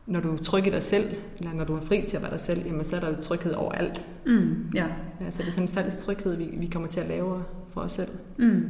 når 0.06 0.20
du 0.20 0.34
er 0.34 0.38
tryg 0.38 0.68
i 0.68 0.70
dig 0.70 0.84
selv, 0.84 1.16
eller 1.38 1.54
når 1.54 1.64
du 1.64 1.74
har 1.74 1.82
fri 1.82 2.04
til 2.08 2.16
at 2.16 2.22
være 2.24 2.32
dig 2.32 2.42
selv, 2.42 2.66
jamen, 2.66 2.84
så 2.84 2.96
er 2.96 3.00
der 3.00 3.10
jo 3.10 3.22
tryghed 3.22 3.54
overalt. 3.54 4.06
Mm, 4.26 4.72
ja. 4.76 4.88
ja. 5.22 5.30
Så 5.30 5.42
det 5.42 5.48
er 5.48 5.52
sådan 5.52 5.68
en 5.68 5.74
fælles 5.74 5.98
tryghed, 5.98 6.36
vi, 6.36 6.50
vi 6.54 6.68
kommer 6.68 6.90
til 6.90 7.00
at 7.00 7.08
lave 7.08 7.44
for 7.80 7.86
os 7.86 7.92
selv. 7.92 8.10
Mm. 8.38 8.66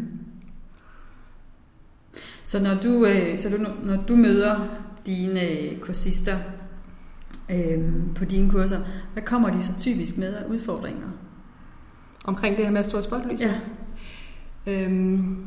Så 2.46 2.64
når 2.64 2.76
du, 2.84 3.06
øh, 3.06 3.40
så 3.40 3.50
du, 3.50 3.58
når 3.84 4.04
du 4.08 4.16
møder 4.16 4.68
dine 5.06 5.50
øh, 5.50 5.80
kursister 5.80 6.38
øh, 7.52 7.94
på 8.16 8.26
dine 8.26 8.50
kurser, 8.52 8.80
hvad 9.14 9.24
kommer 9.24 9.50
de 9.50 9.62
så 9.62 9.80
typisk 9.80 10.18
med 10.18 10.34
af 10.34 10.46
udfordringer? 10.46 11.08
Omkring 12.26 12.58
det 12.58 12.66
her 12.66 12.72
med 12.72 12.80
at 12.80 12.86
stå 12.86 13.00
i 13.00 13.04
spotlyset? 13.04 13.62
Ja. 14.66 14.84
Øhm, 14.84 15.38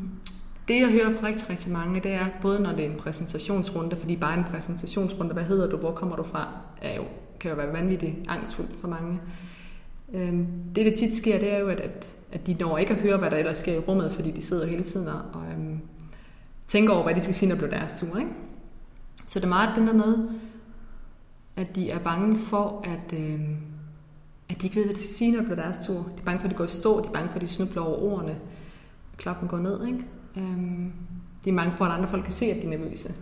det 0.69 0.81
jeg 0.81 0.89
hører 0.89 1.13
fra 1.21 1.27
rigtig, 1.27 1.51
rigtig 1.51 1.73
mange, 1.73 2.01
det 2.01 2.13
er 2.13 2.27
både 2.41 2.61
når 2.61 2.73
det 2.73 2.85
er 2.85 2.91
en 2.91 2.97
præsentationsrunde, 2.99 3.97
fordi 3.97 4.17
bare 4.17 4.39
en 4.39 4.45
præsentationsrunde, 4.45 5.33
hvad 5.33 5.45
hedder 5.45 5.71
du, 5.71 5.77
hvor 5.77 5.93
kommer 5.93 6.17
du 6.17 6.23
fra, 6.23 6.49
er 6.83 6.97
jo, 6.97 7.05
kan 7.41 7.51
jo 7.51 7.57
være 7.57 7.73
vanvittigt 7.73 8.13
angstfuldt 8.29 8.81
for 8.81 8.89
mange. 8.89 9.21
Øhm, 10.15 10.47
det, 10.75 10.87
der 10.87 10.93
tit 10.95 11.15
sker, 11.15 11.39
det 11.39 11.53
er 11.53 11.59
jo, 11.59 11.69
at, 11.69 11.81
at, 11.81 12.09
at 12.33 12.47
de 12.47 12.55
når 12.55 12.79
ikke 12.79 12.93
at 12.93 13.01
høre, 13.01 13.19
hvad 13.19 13.31
der 13.31 13.37
ellers 13.37 13.59
sker 13.59 13.75
i 13.75 13.79
rummet, 13.79 14.13
fordi 14.13 14.31
de 14.31 14.43
sidder 14.43 14.67
hele 14.67 14.83
tiden 14.85 15.09
og 15.09 15.45
øhm, 15.53 15.81
tænker 16.67 16.93
over, 16.93 17.03
hvad 17.03 17.15
de 17.15 17.21
skal 17.21 17.35
sige, 17.35 17.49
når 17.49 17.57
det 17.57 17.65
bliver 17.65 17.79
deres 17.79 18.01
tur. 18.01 18.19
Ikke? 18.19 18.31
Så 19.27 19.39
det 19.39 19.45
er 19.45 19.49
meget 19.49 19.77
den 19.77 19.87
der 19.87 19.93
med, 19.93 20.29
at 21.57 21.77
de 21.77 21.91
er 21.91 21.99
bange 21.99 22.39
for, 22.39 22.85
at, 22.85 23.19
øhm, 23.19 23.57
at 24.49 24.61
de 24.61 24.67
ikke 24.67 24.77
ved, 24.77 24.85
hvad 24.85 24.95
de 24.95 25.01
skal 25.01 25.13
sige, 25.13 25.31
når 25.31 25.39
det 25.39 25.47
bliver 25.47 25.63
deres 25.63 25.79
tur. 25.87 25.95
De 25.95 26.21
er 26.21 26.25
bange 26.25 26.41
for, 26.41 26.45
at 26.45 26.51
de 26.51 26.57
går 26.57 26.65
i 26.65 26.69
stå, 26.69 27.01
de 27.01 27.09
er 27.09 27.13
bange 27.13 27.29
for, 27.29 27.35
at 27.35 27.43
de 27.43 27.49
snubler 27.49 27.83
over 27.83 27.99
ordene. 27.99 28.39
Klappen 29.17 29.49
går 29.49 29.59
ned, 29.59 29.87
ikke? 29.87 30.07
Øhm, 30.37 30.93
de 31.45 31.51
er 31.51 31.57
bange 31.57 31.77
for, 31.77 31.85
at 31.85 31.93
andre 31.93 32.09
folk 32.09 32.25
kan 32.25 32.33
se, 32.33 32.45
at 32.45 32.57
de 32.57 32.67
er 32.67 32.79
nervøse. 32.79 33.09
De 33.09 33.15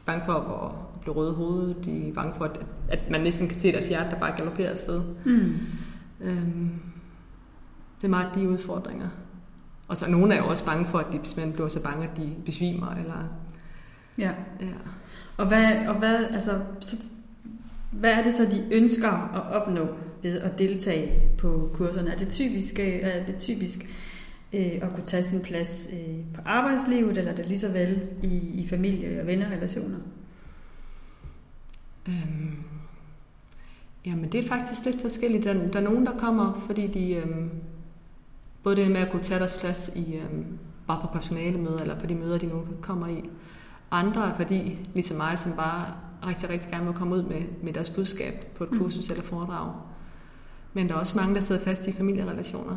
er 0.00 0.06
bange 0.06 0.24
for 0.24 0.32
at 0.32 1.00
blive 1.00 1.14
røde 1.14 1.34
hoved. 1.34 1.74
De 1.84 2.08
er 2.08 2.14
bange 2.14 2.34
for, 2.36 2.44
at, 2.44 2.60
at 2.88 3.10
man 3.10 3.20
næsten 3.20 3.48
kan 3.48 3.60
se 3.60 3.72
deres 3.72 3.88
hjerte, 3.88 4.10
der 4.10 4.20
bare 4.20 4.36
galopperer 4.36 4.70
afsted. 4.70 5.02
Mm. 5.24 5.54
Øhm, 6.20 6.70
det 8.02 8.08
er 8.08 8.10
meget 8.10 8.34
de 8.34 8.48
udfordringer. 8.48 9.08
Og 9.88 9.96
så 9.96 10.10
nogle 10.10 10.34
er 10.34 10.38
jo 10.38 10.48
også 10.48 10.64
bange 10.64 10.86
for, 10.86 10.98
at 10.98 11.06
de 11.06 11.12
simpelthen 11.12 11.52
bliver 11.52 11.68
så 11.68 11.82
bange, 11.82 12.08
at 12.08 12.16
de 12.16 12.34
besvimer. 12.44 12.94
Eller, 12.94 13.28
ja. 14.18 14.32
ja. 14.60 14.72
Og 15.36 15.48
hvad, 15.48 15.86
og 15.86 15.94
hvad, 15.94 16.24
altså, 16.24 16.60
så 16.80 16.96
hvad 17.90 18.12
er 18.12 18.22
det 18.22 18.32
så, 18.32 18.42
de 18.44 18.74
ønsker 18.74 19.10
at 19.10 19.62
opnå 19.62 19.88
ved 20.22 20.40
at 20.40 20.58
deltage 20.58 21.30
på 21.38 21.70
kurserne? 21.74 22.10
Er 22.10 22.16
det 22.16 22.28
typisk, 22.28 22.78
øh, 22.78 22.86
er 22.86 23.26
det 23.26 23.36
typisk 23.38 23.78
øh, 24.52 24.78
at 24.82 24.88
kunne 24.94 25.04
tage 25.04 25.22
sin 25.22 25.40
plads 25.40 25.88
øh, 25.92 26.16
på 26.34 26.40
arbejdslivet, 26.44 27.18
eller 27.18 27.32
er 27.32 27.36
det 27.36 27.46
lige 27.46 27.58
så 27.58 27.72
vel 27.72 28.02
i, 28.22 28.36
i 28.36 28.68
familie- 28.68 29.20
og 29.20 29.26
vennerrelationer? 29.26 29.98
Øhm, 32.08 32.56
jamen, 34.06 34.32
det 34.32 34.44
er 34.44 34.48
faktisk 34.48 34.84
lidt 34.84 35.00
forskelligt. 35.00 35.44
Der, 35.44 35.52
der 35.52 35.78
er 35.78 35.84
nogen, 35.84 36.06
der 36.06 36.18
kommer, 36.18 36.64
fordi 36.66 36.86
de... 36.86 37.14
Øhm, 37.14 37.50
både 38.62 38.76
det 38.76 38.90
med 38.90 39.00
at 39.00 39.10
kunne 39.10 39.22
tage 39.22 39.40
deres 39.40 39.56
plads 39.60 39.90
i, 39.94 40.14
øhm, 40.14 40.58
bare 40.86 41.00
på 41.00 41.06
personalemøder, 41.06 41.80
eller 41.80 41.98
på 41.98 42.06
de 42.06 42.14
møder, 42.14 42.38
de 42.38 42.46
nu 42.46 42.64
kommer 42.80 43.06
i. 43.06 43.30
Andre 43.90 44.30
er 44.30 44.34
fordi, 44.34 44.78
ligesom 44.94 45.16
mig, 45.16 45.38
som 45.38 45.52
bare 45.52 45.86
rigtig, 46.26 46.50
rigtig 46.50 46.70
gerne 46.70 46.84
vil 46.84 46.94
komme 46.94 47.16
ud 47.16 47.22
med, 47.22 47.42
med 47.62 47.72
deres 47.72 47.90
budskab 47.90 48.34
på 48.54 48.64
et 48.64 48.72
mm. 48.72 48.78
kursus 48.78 49.10
eller 49.10 49.22
foredrag. 49.22 49.72
Men 50.72 50.88
der 50.88 50.94
er 50.94 50.98
også 50.98 51.18
mange, 51.18 51.34
der 51.34 51.40
sidder 51.40 51.60
fast 51.60 51.88
i 51.88 51.92
familierelationer. 51.92 52.76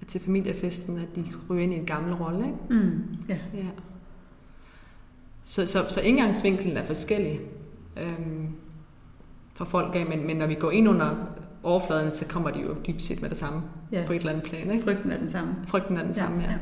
At 0.00 0.06
til 0.06 0.20
familiefesten, 0.20 0.98
at 0.98 1.16
de 1.16 1.24
ryger 1.50 1.62
ind 1.62 1.72
i 1.72 1.76
en 1.76 1.86
gammel 1.86 2.14
rolle. 2.14 2.38
Ikke? 2.46 2.84
Mm. 2.84 3.16
Ja. 3.28 3.38
ja. 3.54 3.66
Så, 5.44 5.66
så, 5.66 5.84
så 5.88 6.00
indgangsvinklen 6.00 6.76
er 6.76 6.84
forskellig 6.84 7.40
øhm, 8.00 8.48
for 9.54 9.64
folk 9.64 9.94
af, 9.94 10.06
men, 10.06 10.26
men 10.26 10.36
når 10.36 10.46
vi 10.46 10.54
går 10.54 10.70
ind 10.70 10.88
under 10.88 11.16
overfladen, 11.62 12.10
så 12.10 12.28
kommer 12.28 12.50
de 12.50 12.60
jo 12.60 12.74
dybest 12.86 13.06
set 13.06 13.22
med 13.22 13.30
det 13.30 13.38
samme 13.38 13.62
ja. 13.92 14.02
på 14.06 14.12
et 14.12 14.18
eller 14.18 14.32
andet 14.32 14.44
plan. 14.44 14.70
Ikke? 14.70 14.84
Frygten 14.84 15.12
er 15.12 15.18
den 15.18 15.28
samme. 15.28 15.54
Frygten 15.66 15.96
er 15.96 16.02
den 16.02 16.14
samme, 16.14 16.42
ja. 16.42 16.50
ja. 16.50 16.56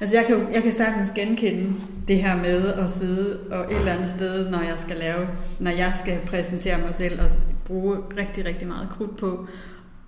Altså 0.00 0.16
jeg 0.16 0.26
kan, 0.26 0.52
jeg 0.52 0.62
kan 0.62 0.72
sagtens 0.72 1.10
genkende 1.10 1.72
det 2.08 2.22
her 2.22 2.36
med 2.36 2.74
at 2.74 2.90
sidde 2.90 3.40
og 3.50 3.72
et 3.72 3.78
eller 3.78 3.92
andet 3.92 4.10
sted, 4.10 4.50
når 4.50 4.60
jeg 4.60 4.78
skal 4.78 4.96
lave, 4.96 5.28
når 5.60 5.70
jeg 5.70 5.92
skal 5.98 6.18
præsentere 6.26 6.78
mig 6.78 6.94
selv 6.94 7.20
og 7.20 7.30
bruge 7.64 7.96
rigtig, 8.16 8.44
rigtig 8.44 8.68
meget 8.68 8.88
krudt 8.90 9.16
på 9.16 9.46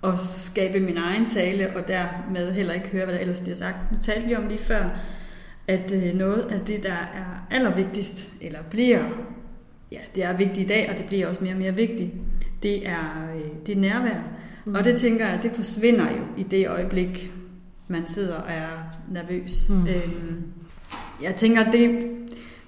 at 0.03 0.19
skabe 0.19 0.79
min 0.79 0.97
egen 0.97 1.29
tale, 1.29 1.75
og 1.75 1.87
dermed 1.87 2.51
heller 2.51 2.73
ikke 2.73 2.87
høre, 2.87 3.05
hvad 3.05 3.15
der 3.15 3.21
ellers 3.21 3.39
bliver 3.39 3.55
sagt. 3.55 3.91
Nu 3.91 3.97
talte 4.01 4.27
vi 4.27 4.35
om 4.35 4.47
lige 4.47 4.59
før, 4.59 4.89
at 5.67 5.93
øh, 5.93 6.13
noget 6.13 6.41
af 6.41 6.59
det, 6.67 6.83
der 6.83 6.93
er 6.93 7.47
allervigtigst, 7.51 8.31
eller 8.41 8.59
bliver, 8.69 9.03
ja, 9.91 9.99
det 10.15 10.23
er 10.23 10.37
vigtigt 10.37 10.65
i 10.65 10.67
dag, 10.67 10.89
og 10.91 10.97
det 10.97 11.05
bliver 11.05 11.27
også 11.27 11.43
mere 11.43 11.53
og 11.53 11.59
mere 11.59 11.75
vigtigt, 11.75 12.11
det 12.63 12.87
er, 12.87 13.29
øh, 13.35 13.41
det 13.65 13.75
er 13.75 13.79
nærvær. 13.79 14.19
Mm. 14.65 14.75
Og 14.75 14.83
det 14.83 14.99
tænker 14.99 15.27
jeg, 15.27 15.43
det 15.43 15.51
forsvinder 15.55 16.11
jo 16.11 16.23
i 16.37 16.43
det 16.43 16.67
øjeblik, 16.69 17.31
man 17.87 18.07
sidder 18.07 18.35
og 18.35 18.51
er 18.51 18.69
nervøs. 19.11 19.69
Mm. 19.69 19.87
Øhm, 19.87 20.43
jeg 21.21 21.35
tænker, 21.35 21.71
det, 21.71 22.07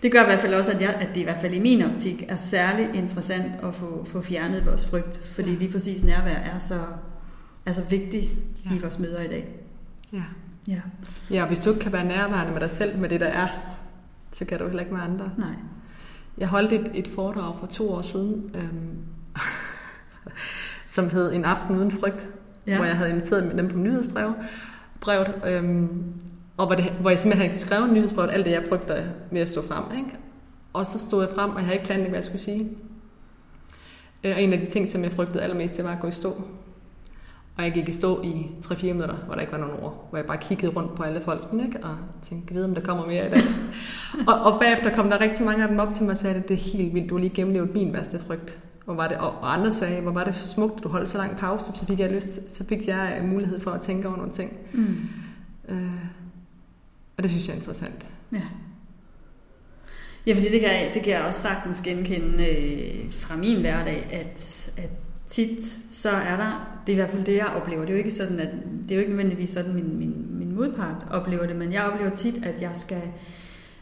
det 0.03 0.11
gør 0.11 0.21
i 0.21 0.25
hvert 0.25 0.39
fald 0.39 0.53
også, 0.53 0.71
at, 0.71 0.81
jeg, 0.81 0.89
at 0.89 1.07
det 1.15 1.21
i 1.21 1.23
hvert 1.23 1.41
fald 1.41 1.53
i 1.53 1.59
min 1.59 1.81
optik 1.81 2.25
er 2.27 2.35
særlig 2.35 2.89
interessant 2.93 3.51
at 3.63 3.75
få, 3.75 4.05
få 4.05 4.21
fjernet 4.21 4.65
vores 4.65 4.89
frygt, 4.89 5.21
fordi 5.35 5.49
lige 5.49 5.71
præcis 5.71 6.03
nærvær 6.03 6.35
er 6.35 6.57
så, 6.57 6.79
er 7.65 7.71
så 7.71 7.83
vigtigt 7.89 8.31
ja. 8.65 8.75
i 8.75 8.79
vores 8.79 8.99
møder 8.99 9.21
i 9.21 9.27
dag. 9.27 9.49
Ja. 10.13 10.23
Ja. 10.67 10.81
ja, 11.31 11.41
og 11.41 11.47
hvis 11.47 11.59
du 11.59 11.69
ikke 11.69 11.81
kan 11.81 11.93
være 11.93 12.05
nærværende 12.05 12.51
med 12.51 12.61
dig 12.61 12.71
selv, 12.71 12.99
med 12.99 13.09
det 13.09 13.19
der 13.19 13.27
er, 13.27 13.47
så 14.31 14.45
kan 14.45 14.59
du 14.59 14.65
heller 14.65 14.79
ikke 14.79 14.93
med 14.93 15.01
andre. 15.01 15.31
Nej. 15.37 15.55
Jeg 16.37 16.47
holdt 16.47 16.73
et, 16.73 16.91
et 16.93 17.07
foredrag 17.07 17.59
for 17.59 17.67
to 17.67 17.91
år 17.91 18.01
siden, 18.01 18.55
øhm, 18.55 18.97
som 20.85 21.09
hed 21.09 21.33
En 21.33 21.45
aften 21.45 21.75
uden 21.75 21.91
frygt, 21.91 22.29
ja. 22.67 22.75
hvor 22.75 22.85
jeg 22.85 22.97
havde 22.97 23.09
inviteret 23.09 23.57
dem 23.57 23.69
på 23.69 23.77
nyhedsbrev, 23.77 24.33
brevet, 25.01 25.41
øhm, 25.45 26.03
og 26.57 26.65
hvor, 26.65 26.75
det, 26.75 26.85
hvor 26.85 27.09
jeg 27.09 27.19
simpelthen 27.19 27.47
havde 27.47 27.59
skrevet 27.59 27.87
en 27.87 27.93
nyhedsbrev, 27.93 28.29
alt 28.31 28.45
det 28.45 28.51
jeg 28.51 28.63
brugte 28.69 29.13
med 29.31 29.41
at 29.41 29.49
stå 29.49 29.67
frem. 29.67 29.97
Ikke? 29.97 30.09
Og 30.73 30.87
så 30.87 30.99
stod 30.99 31.25
jeg 31.25 31.35
frem, 31.35 31.49
og 31.49 31.55
jeg 31.55 31.65
havde 31.65 31.75
ikke 31.75 31.85
planlagt, 31.85 32.09
hvad 32.09 32.17
jeg 32.17 32.23
skulle 32.23 32.41
sige. 32.41 32.69
Øh, 34.23 34.31
og 34.35 34.41
en 34.41 34.53
af 34.53 34.59
de 34.59 34.65
ting, 34.65 34.89
som 34.89 35.03
jeg 35.03 35.11
frygtede 35.11 35.43
allermest, 35.43 35.77
det 35.77 35.85
var 35.85 35.91
at 35.91 35.99
gå 35.99 36.07
i 36.07 36.11
stå. 36.11 36.41
Og 37.57 37.63
jeg 37.63 37.71
gik 37.73 37.89
i 37.89 37.91
stå 37.91 38.21
i 38.21 38.47
3-4 38.65 38.85
minutter, 38.85 39.15
hvor 39.15 39.33
der 39.33 39.41
ikke 39.41 39.53
var 39.53 39.59
nogen 39.59 39.79
ord. 39.81 40.07
Hvor 40.09 40.17
jeg 40.17 40.25
bare 40.25 40.37
kiggede 40.37 40.71
rundt 40.71 40.95
på 40.95 41.03
alle 41.03 41.21
folkene, 41.21 41.65
ikke? 41.65 41.83
og 41.83 41.97
tænkte, 42.21 42.53
jeg 42.53 42.57
ved, 42.57 42.65
om 42.65 42.75
der 42.75 42.81
kommer 42.81 43.05
mere 43.05 43.27
i 43.27 43.29
dag. 43.29 43.41
og, 44.27 44.41
og 44.41 44.59
bagefter 44.59 44.95
kom 44.95 45.09
der 45.09 45.21
rigtig 45.21 45.45
mange 45.45 45.63
af 45.63 45.69
dem 45.69 45.79
op 45.79 45.93
til 45.93 46.03
mig 46.03 46.11
og 46.11 46.17
sagde, 46.17 46.35
at 46.35 46.47
det 46.47 46.53
er 46.53 46.71
helt 46.77 46.93
vildt, 46.93 47.09
du 47.09 47.15
har 47.15 47.19
lige 47.19 47.35
gennemlevet 47.35 47.73
min 47.73 47.93
værste 47.93 48.19
frygt. 48.19 48.59
Hvor 48.85 48.93
var 48.93 49.07
det, 49.07 49.17
og 49.17 49.53
andre 49.53 49.71
sagde, 49.71 50.01
hvor 50.01 50.11
var 50.11 50.23
det 50.23 50.35
smukt, 50.35 50.77
at 50.77 50.83
du 50.83 50.89
holdt 50.89 51.09
så 51.09 51.17
lang 51.17 51.37
pause, 51.37 51.71
så 51.75 51.85
fik 51.85 51.99
jeg, 51.99 52.11
lyst, 52.11 52.55
så 52.55 52.65
fik 52.65 52.87
jeg 52.87 53.17
øh, 53.19 53.29
mulighed 53.29 53.59
for 53.59 53.71
at 53.71 53.81
tænke 53.81 54.07
over 54.07 54.17
nogle 54.17 54.31
ting. 54.31 54.53
Mm. 54.73 54.97
Øh, 55.69 56.05
og 57.17 57.23
det 57.23 57.31
synes 57.31 57.47
jeg 57.47 57.53
er 57.53 57.57
interessant. 57.57 58.07
Ja. 58.31 58.41
Ja, 60.27 60.33
fordi 60.33 60.49
det 60.49 60.61
kan, 60.61 60.69
jeg, 60.69 60.91
det 60.93 61.03
kan 61.03 61.13
jeg 61.13 61.21
også 61.21 61.41
sagtens 61.41 61.81
genkende 61.81 62.47
øh, 62.47 63.11
fra 63.11 63.35
min 63.35 63.59
hverdag, 63.59 64.07
at, 64.11 64.71
at 64.77 64.89
tit 65.25 65.75
så 65.91 66.09
er 66.09 66.37
der, 66.37 66.81
det 66.87 66.93
er 66.93 66.95
i 66.95 66.99
hvert 66.99 67.09
fald 67.09 67.23
det, 67.23 67.37
jeg 67.37 67.45
oplever. 67.47 67.81
Det 67.81 67.89
er 67.89 67.93
jo 67.93 67.97
ikke 67.97 68.11
sådan, 68.11 68.39
at 68.39 68.49
det 68.83 68.91
er 68.91 68.95
jo 68.95 68.99
ikke 68.99 69.11
nødvendigvis 69.11 69.49
sådan, 69.49 69.73
min, 69.73 69.97
min, 69.97 70.25
min 70.29 70.55
modpart 70.55 71.07
oplever 71.11 71.45
det, 71.45 71.55
men 71.55 71.73
jeg 71.73 71.83
oplever 71.83 72.09
tit, 72.09 72.45
at 72.45 72.61
jeg 72.61 72.71
skal, 72.73 73.01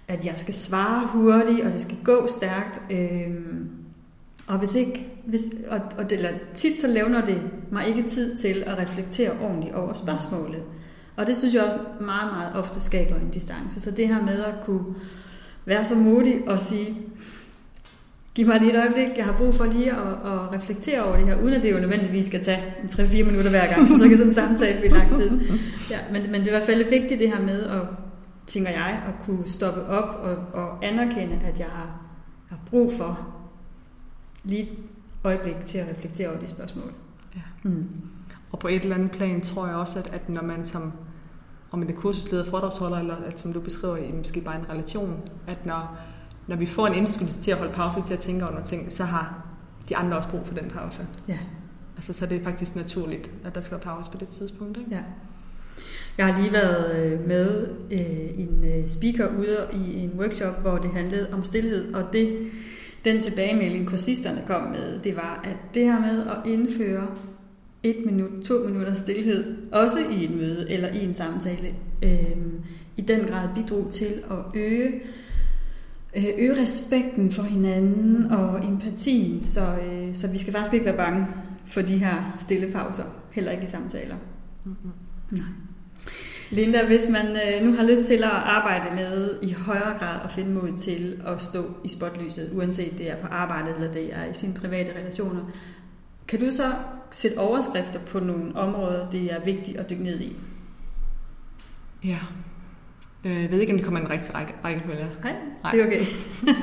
at 0.07 0.25
jeg 0.25 0.33
skal 0.35 0.53
svare 0.53 1.07
hurtigt, 1.07 1.65
og 1.65 1.71
det 1.71 1.81
skal 1.81 1.97
gå 2.03 2.27
stærkt. 2.27 2.81
Øh, 2.91 3.35
og 4.49 4.57
hvis 4.57 4.75
ikke, 4.75 5.07
hvis, 5.25 5.41
og, 5.67 5.79
og 5.97 6.09
det, 6.09 6.17
eller 6.17 6.29
tit 6.53 6.79
så 6.79 6.87
levner 6.87 7.25
det 7.25 7.41
mig 7.71 7.87
ikke 7.87 8.09
tid 8.09 8.37
til 8.37 8.63
at 8.67 8.77
reflektere 8.77 9.31
ordentligt 9.41 9.75
over 9.75 9.93
spørgsmålet. 9.93 10.63
Og 11.15 11.27
det 11.27 11.37
synes 11.37 11.55
jeg 11.55 11.63
også 11.63 11.77
meget, 12.01 12.33
meget 12.33 12.55
ofte 12.55 12.79
skaber 12.79 13.15
en 13.15 13.29
distance. 13.29 13.81
Så 13.81 13.91
det 13.91 14.07
her 14.07 14.21
med 14.21 14.43
at 14.43 14.53
kunne 14.65 14.85
være 15.65 15.85
så 15.85 15.95
modig 15.95 16.41
og 16.47 16.59
sige, 16.59 16.97
giv 18.35 18.47
mig 18.47 18.59
lige 18.59 18.71
et 18.71 18.79
øjeblik, 18.79 19.17
jeg 19.17 19.25
har 19.25 19.37
brug 19.37 19.55
for 19.55 19.65
lige 19.65 19.91
at, 19.91 20.07
at 20.07 20.53
reflektere 20.53 21.03
over 21.03 21.17
det 21.17 21.27
her, 21.27 21.41
uden 21.41 21.53
at 21.53 21.63
det 21.63 21.71
jo 21.71 21.79
nødvendigvis 21.79 22.25
skal 22.25 22.43
tage 22.43 22.63
3-4 22.89 23.23
minutter 23.23 23.49
hver 23.49 23.75
gang, 23.75 23.87
så 23.97 24.07
kan 24.07 24.17
sådan 24.17 24.29
en 24.29 24.35
samtale 24.35 24.79
blive 24.79 24.93
lang 24.93 25.15
tid. 25.15 25.39
Ja, 25.91 25.97
men, 26.11 26.21
men 26.31 26.41
det 26.41 26.41
er 26.41 26.47
i 26.47 26.57
hvert 26.57 26.63
fald 26.63 26.89
vigtigt 26.89 27.19
det 27.19 27.29
her 27.29 27.41
med 27.41 27.63
at, 27.63 27.81
tænker 28.47 28.71
jeg, 28.71 29.01
at 29.07 29.25
kunne 29.25 29.47
stoppe 29.47 29.85
op 29.85 30.19
og, 30.23 30.63
og 30.63 30.85
anerkende, 30.85 31.39
at 31.45 31.59
jeg 31.59 31.67
har, 31.67 32.01
har 32.49 32.59
brug 32.69 32.91
for 32.97 33.38
lige 34.43 34.61
et 34.61 34.69
øjeblik 35.23 35.55
til 35.65 35.77
at 35.77 35.89
reflektere 35.89 36.29
over 36.29 36.39
de 36.39 36.47
spørgsmål. 36.47 36.93
Ja. 37.35 37.41
Mm. 37.63 37.87
Og 38.51 38.59
på 38.59 38.67
et 38.67 38.81
eller 38.81 38.95
andet 38.95 39.11
plan 39.11 39.41
tror 39.41 39.67
jeg 39.67 39.75
også, 39.75 39.99
at, 39.99 40.07
at 40.07 40.29
når 40.29 40.41
man 40.41 40.65
som 40.65 40.93
om 41.71 41.81
det 41.81 41.95
er 41.95 41.99
kursusleder, 41.99 42.45
foredragsholder, 42.45 42.99
eller 42.99 43.15
at, 43.15 43.39
som 43.39 43.53
du 43.53 43.59
beskriver 43.59 43.97
i 43.97 44.11
måske 44.11 44.41
bare 44.41 44.55
en 44.59 44.69
relation, 44.69 45.21
at 45.47 45.65
når, 45.65 45.97
når 46.47 46.55
vi 46.55 46.65
får 46.65 46.87
en 46.87 46.93
indskydelse 46.93 47.41
til 47.41 47.51
at 47.51 47.57
holde 47.57 47.73
pause 47.73 48.01
til 48.01 48.13
at 48.13 48.19
tænke 48.19 48.43
over 48.43 48.51
nogle 48.51 48.67
ting, 48.67 48.93
så 48.93 49.03
har 49.03 49.45
de 49.89 49.95
andre 49.95 50.17
også 50.17 50.29
brug 50.29 50.47
for 50.47 50.53
den 50.53 50.69
pause. 50.69 51.07
Ja. 51.27 51.37
Altså, 51.95 52.13
så 52.13 52.25
det 52.25 52.39
er 52.39 52.43
faktisk 52.43 52.75
naturligt, 52.75 53.31
at 53.43 53.55
der 53.55 53.61
skal 53.61 53.71
være 53.71 53.95
pause 53.95 54.11
på 54.11 54.17
det 54.17 54.27
tidspunkt. 54.27 54.77
Ikke? 54.77 54.91
Ja. 54.91 55.01
Jeg 56.17 56.33
har 56.33 56.41
lige 56.41 56.53
været 56.53 57.05
øh, 57.05 57.27
med 57.27 57.67
øh, 57.91 58.39
en 58.39 58.63
øh, 58.63 58.89
speaker 58.89 59.27
ude 59.37 59.67
i 59.73 59.99
en 59.99 60.11
workshop, 60.19 60.61
hvor 60.61 60.77
det 60.77 60.91
handlede 60.91 61.33
om 61.33 61.43
stillhed, 61.43 61.93
og 61.93 62.13
det 62.13 62.51
den 63.05 63.21
tilbagemelding, 63.21 63.87
kursisterne 63.87 64.43
kom 64.47 64.63
med, 64.69 64.99
det 64.99 65.15
var, 65.15 65.41
at 65.43 65.57
det 65.73 65.83
her 65.83 65.99
med 65.99 66.27
at 66.27 66.51
indføre 66.51 67.07
et 67.83 67.97
minut, 68.05 68.43
to 68.45 68.53
minutter 68.67 68.95
stillhed, 68.95 69.57
også 69.71 69.99
i 70.11 70.23
et 70.23 70.31
møde 70.31 70.71
eller 70.71 70.87
i 70.87 71.03
en 71.05 71.13
samtale, 71.13 71.75
øh, 72.03 72.37
i 72.97 73.01
den 73.01 73.25
grad 73.25 73.49
bidrog 73.55 73.91
til 73.91 74.23
at 74.31 74.61
øge, 74.61 74.93
øh, 76.15 76.23
øge 76.37 76.61
respekten 76.61 77.31
for 77.31 77.43
hinanden 77.43 78.25
og 78.31 78.65
empatien, 78.65 79.43
så, 79.43 79.61
øh, 79.61 80.15
så 80.15 80.27
vi 80.31 80.37
skal 80.37 80.53
faktisk 80.53 80.73
ikke 80.73 80.85
være 80.85 80.97
bange 80.97 81.27
for 81.65 81.81
de 81.81 81.97
her 81.97 82.35
stille 82.39 82.71
pauser, 82.71 83.03
heller 83.31 83.51
ikke 83.51 83.63
i 83.63 83.67
samtaler. 83.67 84.15
Mm-hmm. 84.65 84.91
Nej. 85.31 85.45
Linda, 86.51 86.85
hvis 86.85 87.09
man 87.09 87.25
øh, 87.25 87.65
nu 87.65 87.75
har 87.75 87.83
lyst 87.83 88.05
til 88.05 88.23
at 88.23 88.31
arbejde 88.31 88.95
med 88.95 89.39
i 89.41 89.51
højere 89.51 89.97
grad 89.99 90.19
at 90.23 90.31
finde 90.31 90.51
mod 90.51 90.77
til 90.77 91.21
at 91.27 91.41
stå 91.41 91.63
i 91.83 91.87
spotlyset, 91.87 92.49
uanset 92.53 92.97
det 92.97 93.11
er 93.11 93.15
på 93.15 93.27
arbejdet 93.27 93.75
eller 93.75 93.91
det 93.91 94.13
er 94.13 94.25
i 94.25 94.33
sine 94.33 94.53
private 94.53 94.91
relationer, 94.99 95.41
kan 96.27 96.39
du 96.39 96.51
så 96.51 96.63
sætte 97.11 97.37
overskrifter 97.37 97.99
på 97.99 98.19
nogle 98.19 98.55
områder, 98.55 99.09
det 99.09 99.33
er 99.33 99.43
vigtigt 99.45 99.77
at 99.77 99.89
dykke 99.89 100.03
ned 100.03 100.19
i? 100.19 100.35
Ja. 102.03 102.17
Øh, 103.25 103.41
jeg 103.41 103.51
ved 103.51 103.59
ikke, 103.59 103.73
om 103.73 103.77
det 103.77 103.85
kommer 103.85 103.99
en 103.99 104.09
rigtig 104.09 104.35
række, 104.35 104.53
rækkefølge. 104.65 105.07
Nej, 105.23 105.35
Nej, 105.63 105.71
det 105.71 105.81
er 105.81 105.85
okay. 105.85 106.01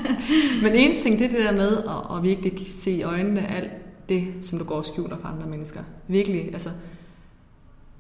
Men 0.63 0.73
en 0.75 0.97
ting, 0.97 1.19
det 1.19 1.25
er 1.25 1.31
det 1.31 1.45
der 1.45 1.53
med 1.53 1.77
at, 1.77 2.17
at 2.17 2.23
virkelig 2.23 2.67
se 2.67 2.91
i 2.91 3.03
øjnene 3.03 3.49
alt 3.49 3.71
det, 4.09 4.27
som 4.43 4.59
du 4.59 4.65
går 4.65 4.75
og 4.75 4.85
skjuler 4.85 5.17
for 5.21 5.29
andre 5.29 5.47
mennesker. 5.47 5.81
Virkelig, 6.09 6.53
altså 6.53 6.71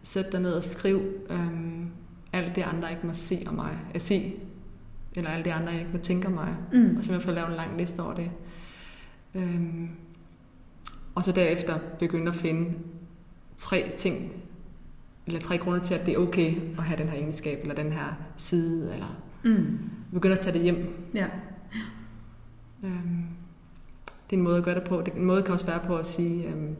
sæt 0.06 0.32
dig 0.32 0.40
ned 0.40 0.52
og 0.52 0.64
skriv 0.64 1.02
øhm, 1.30 1.90
alt 2.32 2.56
det, 2.56 2.62
andre 2.62 2.90
ikke 2.90 3.06
må 3.06 3.14
se 3.14 3.44
om 3.46 3.54
mig. 3.54 3.78
At 3.94 4.02
se, 4.02 4.34
eller 5.14 5.30
alt 5.30 5.44
det, 5.44 5.50
andre 5.50 5.74
ikke 5.74 5.90
må 5.92 5.98
tænke 5.98 6.26
om 6.26 6.32
mig. 6.32 6.56
Mm. 6.72 6.96
Og 6.96 7.04
så 7.04 7.20
få 7.20 7.30
lavet 7.30 7.48
en 7.48 7.56
lang 7.56 7.78
liste 7.78 8.00
over 8.00 8.14
det. 8.14 8.30
Øhm, 9.34 9.88
og 11.14 11.24
så 11.24 11.32
derefter 11.32 11.78
begynde 11.98 12.28
at 12.28 12.36
finde 12.36 12.74
tre 13.56 13.92
ting, 13.96 14.32
eller 15.26 15.40
tre 15.40 15.58
grunde 15.58 15.80
til, 15.80 15.94
at 15.94 16.06
det 16.06 16.14
er 16.14 16.18
okay 16.18 16.54
at 16.78 16.84
have 16.84 16.98
den 16.98 17.08
her 17.08 17.18
egenskab, 17.18 17.58
eller 17.62 17.74
den 17.74 17.92
her 17.92 18.14
side, 18.36 18.92
eller 18.92 19.22
mm. 19.44 19.78
begynde 20.12 20.34
at 20.34 20.40
tage 20.40 20.54
det 20.54 20.62
hjem. 20.62 21.08
Ja. 21.14 21.26
Øhm, 22.84 23.24
det 24.30 24.36
er 24.36 24.40
en 24.40 24.44
måde 24.44 24.58
at 24.58 24.64
gøre 24.64 24.74
det 24.74 24.84
på. 24.84 25.02
Det, 25.02 25.14
en 25.14 25.24
måde 25.24 25.42
kan 25.42 25.52
også 25.52 25.66
være 25.66 25.80
på 25.86 25.96
at 25.96 26.06
sige, 26.06 26.48
øhm, 26.48 26.76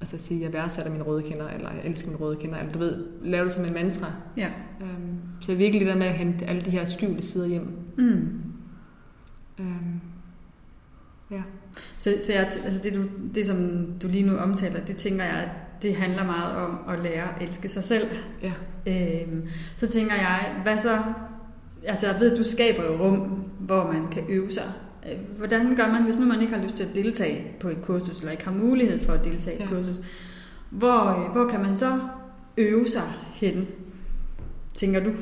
altså 0.00 0.16
at 0.16 0.20
sige, 0.20 0.42
jeg 0.42 0.52
værdsætter 0.52 0.92
mine 0.92 1.04
røde 1.04 1.22
kinder, 1.22 1.48
eller 1.48 1.72
jeg 1.72 1.82
elsker 1.84 2.08
mine 2.08 2.20
røde 2.20 2.36
kinder, 2.36 2.58
eller 2.58 2.72
du 2.72 2.78
ved, 2.78 3.04
lave 3.22 3.44
det 3.44 3.52
som 3.52 3.64
en 3.64 3.74
mantra. 3.74 4.06
Ja. 4.36 4.50
Øhm, 4.80 5.18
så 5.40 5.54
virkelig 5.54 5.80
det 5.80 5.88
der 5.88 5.98
med 5.98 6.06
at 6.06 6.14
hente 6.14 6.46
alle 6.46 6.62
de 6.62 6.70
her 6.70 6.84
skjulte 6.84 7.22
sider 7.22 7.46
hjem. 7.46 7.68
Mm. 7.96 8.42
Øhm, 9.58 10.00
ja. 11.30 11.42
Så, 11.98 12.10
så 12.26 12.32
jeg, 12.32 12.40
altså 12.40 12.80
det, 12.82 12.94
du, 12.94 13.04
det, 13.34 13.46
som 13.46 13.86
du 14.02 14.08
lige 14.08 14.26
nu 14.26 14.36
omtaler, 14.36 14.84
det 14.84 14.96
tænker 14.96 15.24
jeg, 15.24 15.50
det 15.82 15.96
handler 15.96 16.24
meget 16.24 16.56
om 16.56 16.78
at 16.88 16.98
lære 17.02 17.34
at 17.36 17.48
elske 17.48 17.68
sig 17.68 17.84
selv. 17.84 18.08
Ja. 18.42 18.52
Øhm, 18.86 19.48
så 19.76 19.88
tænker 19.88 20.14
jeg, 20.14 20.54
hvad 20.62 20.78
så? 20.78 21.02
Altså 21.84 22.06
jeg 22.06 22.20
ved, 22.20 22.32
at 22.32 22.38
du 22.38 22.44
skaber 22.44 22.84
jo 22.84 22.96
rum, 22.96 23.18
hvor 23.58 23.92
man 23.92 24.08
kan 24.10 24.24
øve 24.28 24.52
sig. 24.52 24.72
Øh, 25.12 25.18
Hvordan 25.38 25.76
gør 25.76 25.92
man, 25.92 26.02
hvis 26.02 26.18
nu 26.18 26.26
man 26.26 26.40
ikke 26.40 26.54
har 26.54 26.62
lyst 26.62 26.74
til 26.74 26.84
at 26.84 26.94
deltage 26.94 27.52
på 27.60 27.68
et 27.68 27.78
kursus, 27.82 28.18
eller 28.18 28.30
ikke 28.32 28.44
har 28.44 28.52
mulighed 28.52 29.00
for 29.00 29.12
at 29.12 29.24
deltage 29.24 29.58
i 29.58 29.62
et 29.62 29.70
Ja. 29.70 29.74
kursus? 29.76 29.96
Hvor, 30.70 31.24
øh, 31.24 31.32
hvor 31.32 31.48
kan 31.48 31.60
man 31.62 31.76
så 31.76 32.00
øve 32.56 32.88
sig 32.88 33.12
hen, 33.34 33.66
tænker 34.74 35.04
du? 35.04 35.12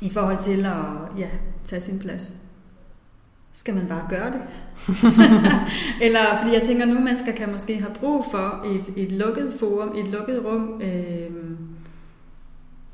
I 0.00 0.10
forhold 0.10 0.38
til 0.38 0.66
at 0.66 1.18
ja, 1.18 1.28
tage 1.64 1.82
sin 1.82 1.98
plads. 1.98 2.34
Skal 3.52 3.74
man 3.74 3.86
bare 3.88 4.06
gøre 4.08 4.30
det? 4.32 4.40
Eller 6.06 6.20
fordi 6.42 6.54
jeg 6.54 6.62
tænker, 6.66 6.82
at 6.82 6.88
nogle 6.88 7.04
mennesker 7.04 7.32
kan 7.32 7.52
måske 7.52 7.78
have 7.80 7.94
brug 7.94 8.24
for 8.30 8.64
et, 8.66 9.04
et 9.04 9.12
lukket 9.12 9.52
forum, 9.58 9.96
et 9.96 10.08
lukket 10.08 10.44
rum, 10.44 10.80
øh, 10.82 11.30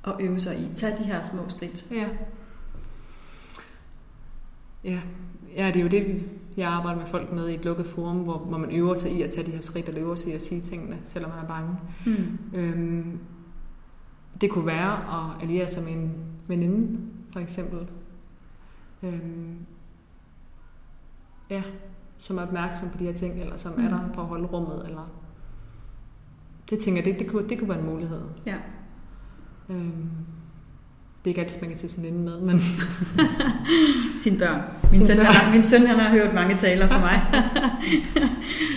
at 0.07 0.13
øve 0.21 0.39
sig 0.41 0.57
i. 0.59 0.75
Tag 0.75 0.99
de 0.99 1.05
her 1.05 1.23
små 1.23 1.41
skridt. 1.49 1.87
Ja. 1.91 2.07
Ja. 4.85 5.01
Ja, 5.57 5.67
det 5.67 5.77
er 5.77 5.81
jo 5.83 5.89
det, 5.89 6.25
jeg 6.57 6.69
arbejder 6.69 6.99
med 6.99 7.07
folk 7.07 7.33
med 7.33 7.49
i 7.49 7.55
et 7.55 7.65
lukket 7.65 7.87
forum, 7.87 8.17
hvor, 8.23 8.39
hvor 8.39 8.59
man 8.59 8.71
øver 8.71 8.95
sig 8.95 9.13
i 9.13 9.23
at 9.23 9.31
tage 9.31 9.47
de 9.47 9.51
her 9.53 9.61
skridt, 9.61 9.89
og 9.89 9.97
øver 9.97 10.15
sig 10.15 10.33
i 10.33 10.35
at 10.35 10.43
sige 10.43 10.61
tingene, 10.61 10.99
selvom 11.05 11.31
man 11.31 11.45
er 11.45 11.49
bange. 11.49 11.77
Mm. 12.07 12.39
Øhm, 12.55 13.19
det 14.41 14.51
kunne 14.51 14.67
være 14.67 14.93
at 14.93 15.43
alliere 15.43 15.69
sig 15.69 15.83
med 15.85 15.93
en 15.93 16.13
veninde, 16.49 17.01
for 17.33 17.41
eksempel. 17.41 17.79
Øhm, 19.03 19.57
ja, 21.51 21.63
som 22.19 22.39
er 22.39 22.43
opmærksom 22.43 22.89
på 22.91 22.99
de 22.99 23.05
her 23.05 23.13
ting, 23.13 23.41
eller 23.41 23.57
som 23.57 23.73
er 23.85 23.89
der 23.89 24.07
Mm. 24.07 24.15
for 24.15 24.23
at 24.23 24.29
holde 24.29 24.47
rummet, 24.47 24.85
eller... 24.87 25.11
Det 26.71 26.79
tænker 26.79 27.03
jeg, 27.03 27.13
det, 27.13 27.19
det, 27.21 27.31
kunne, 27.31 27.49
det 27.49 27.59
kunne 27.59 27.69
være 27.69 27.79
en 27.81 27.87
mulighed. 27.87 28.21
Ja. 28.47 28.57
Øhm, 29.69 30.09
det 31.25 31.31
er 31.31 31.33
ikke 31.33 31.41
altid, 31.41 31.61
man 31.61 31.71
kan 31.71 31.79
til 31.79 31.91
sin 31.91 32.03
veninde 32.03 32.25
med, 32.25 32.41
men 32.41 32.61
Sine 34.23 34.39
børn. 34.39 34.61
Min, 34.83 34.93
Sine 34.93 35.07
søn, 35.07 35.17
børn. 35.17 35.27
Han, 35.27 35.53
min 35.53 35.63
søn 35.63 35.87
han 35.87 35.99
har 35.99 36.11
hørt 36.11 36.35
mange 36.35 36.57
taler 36.57 36.89
fra 36.89 37.01
mig. 37.01 37.23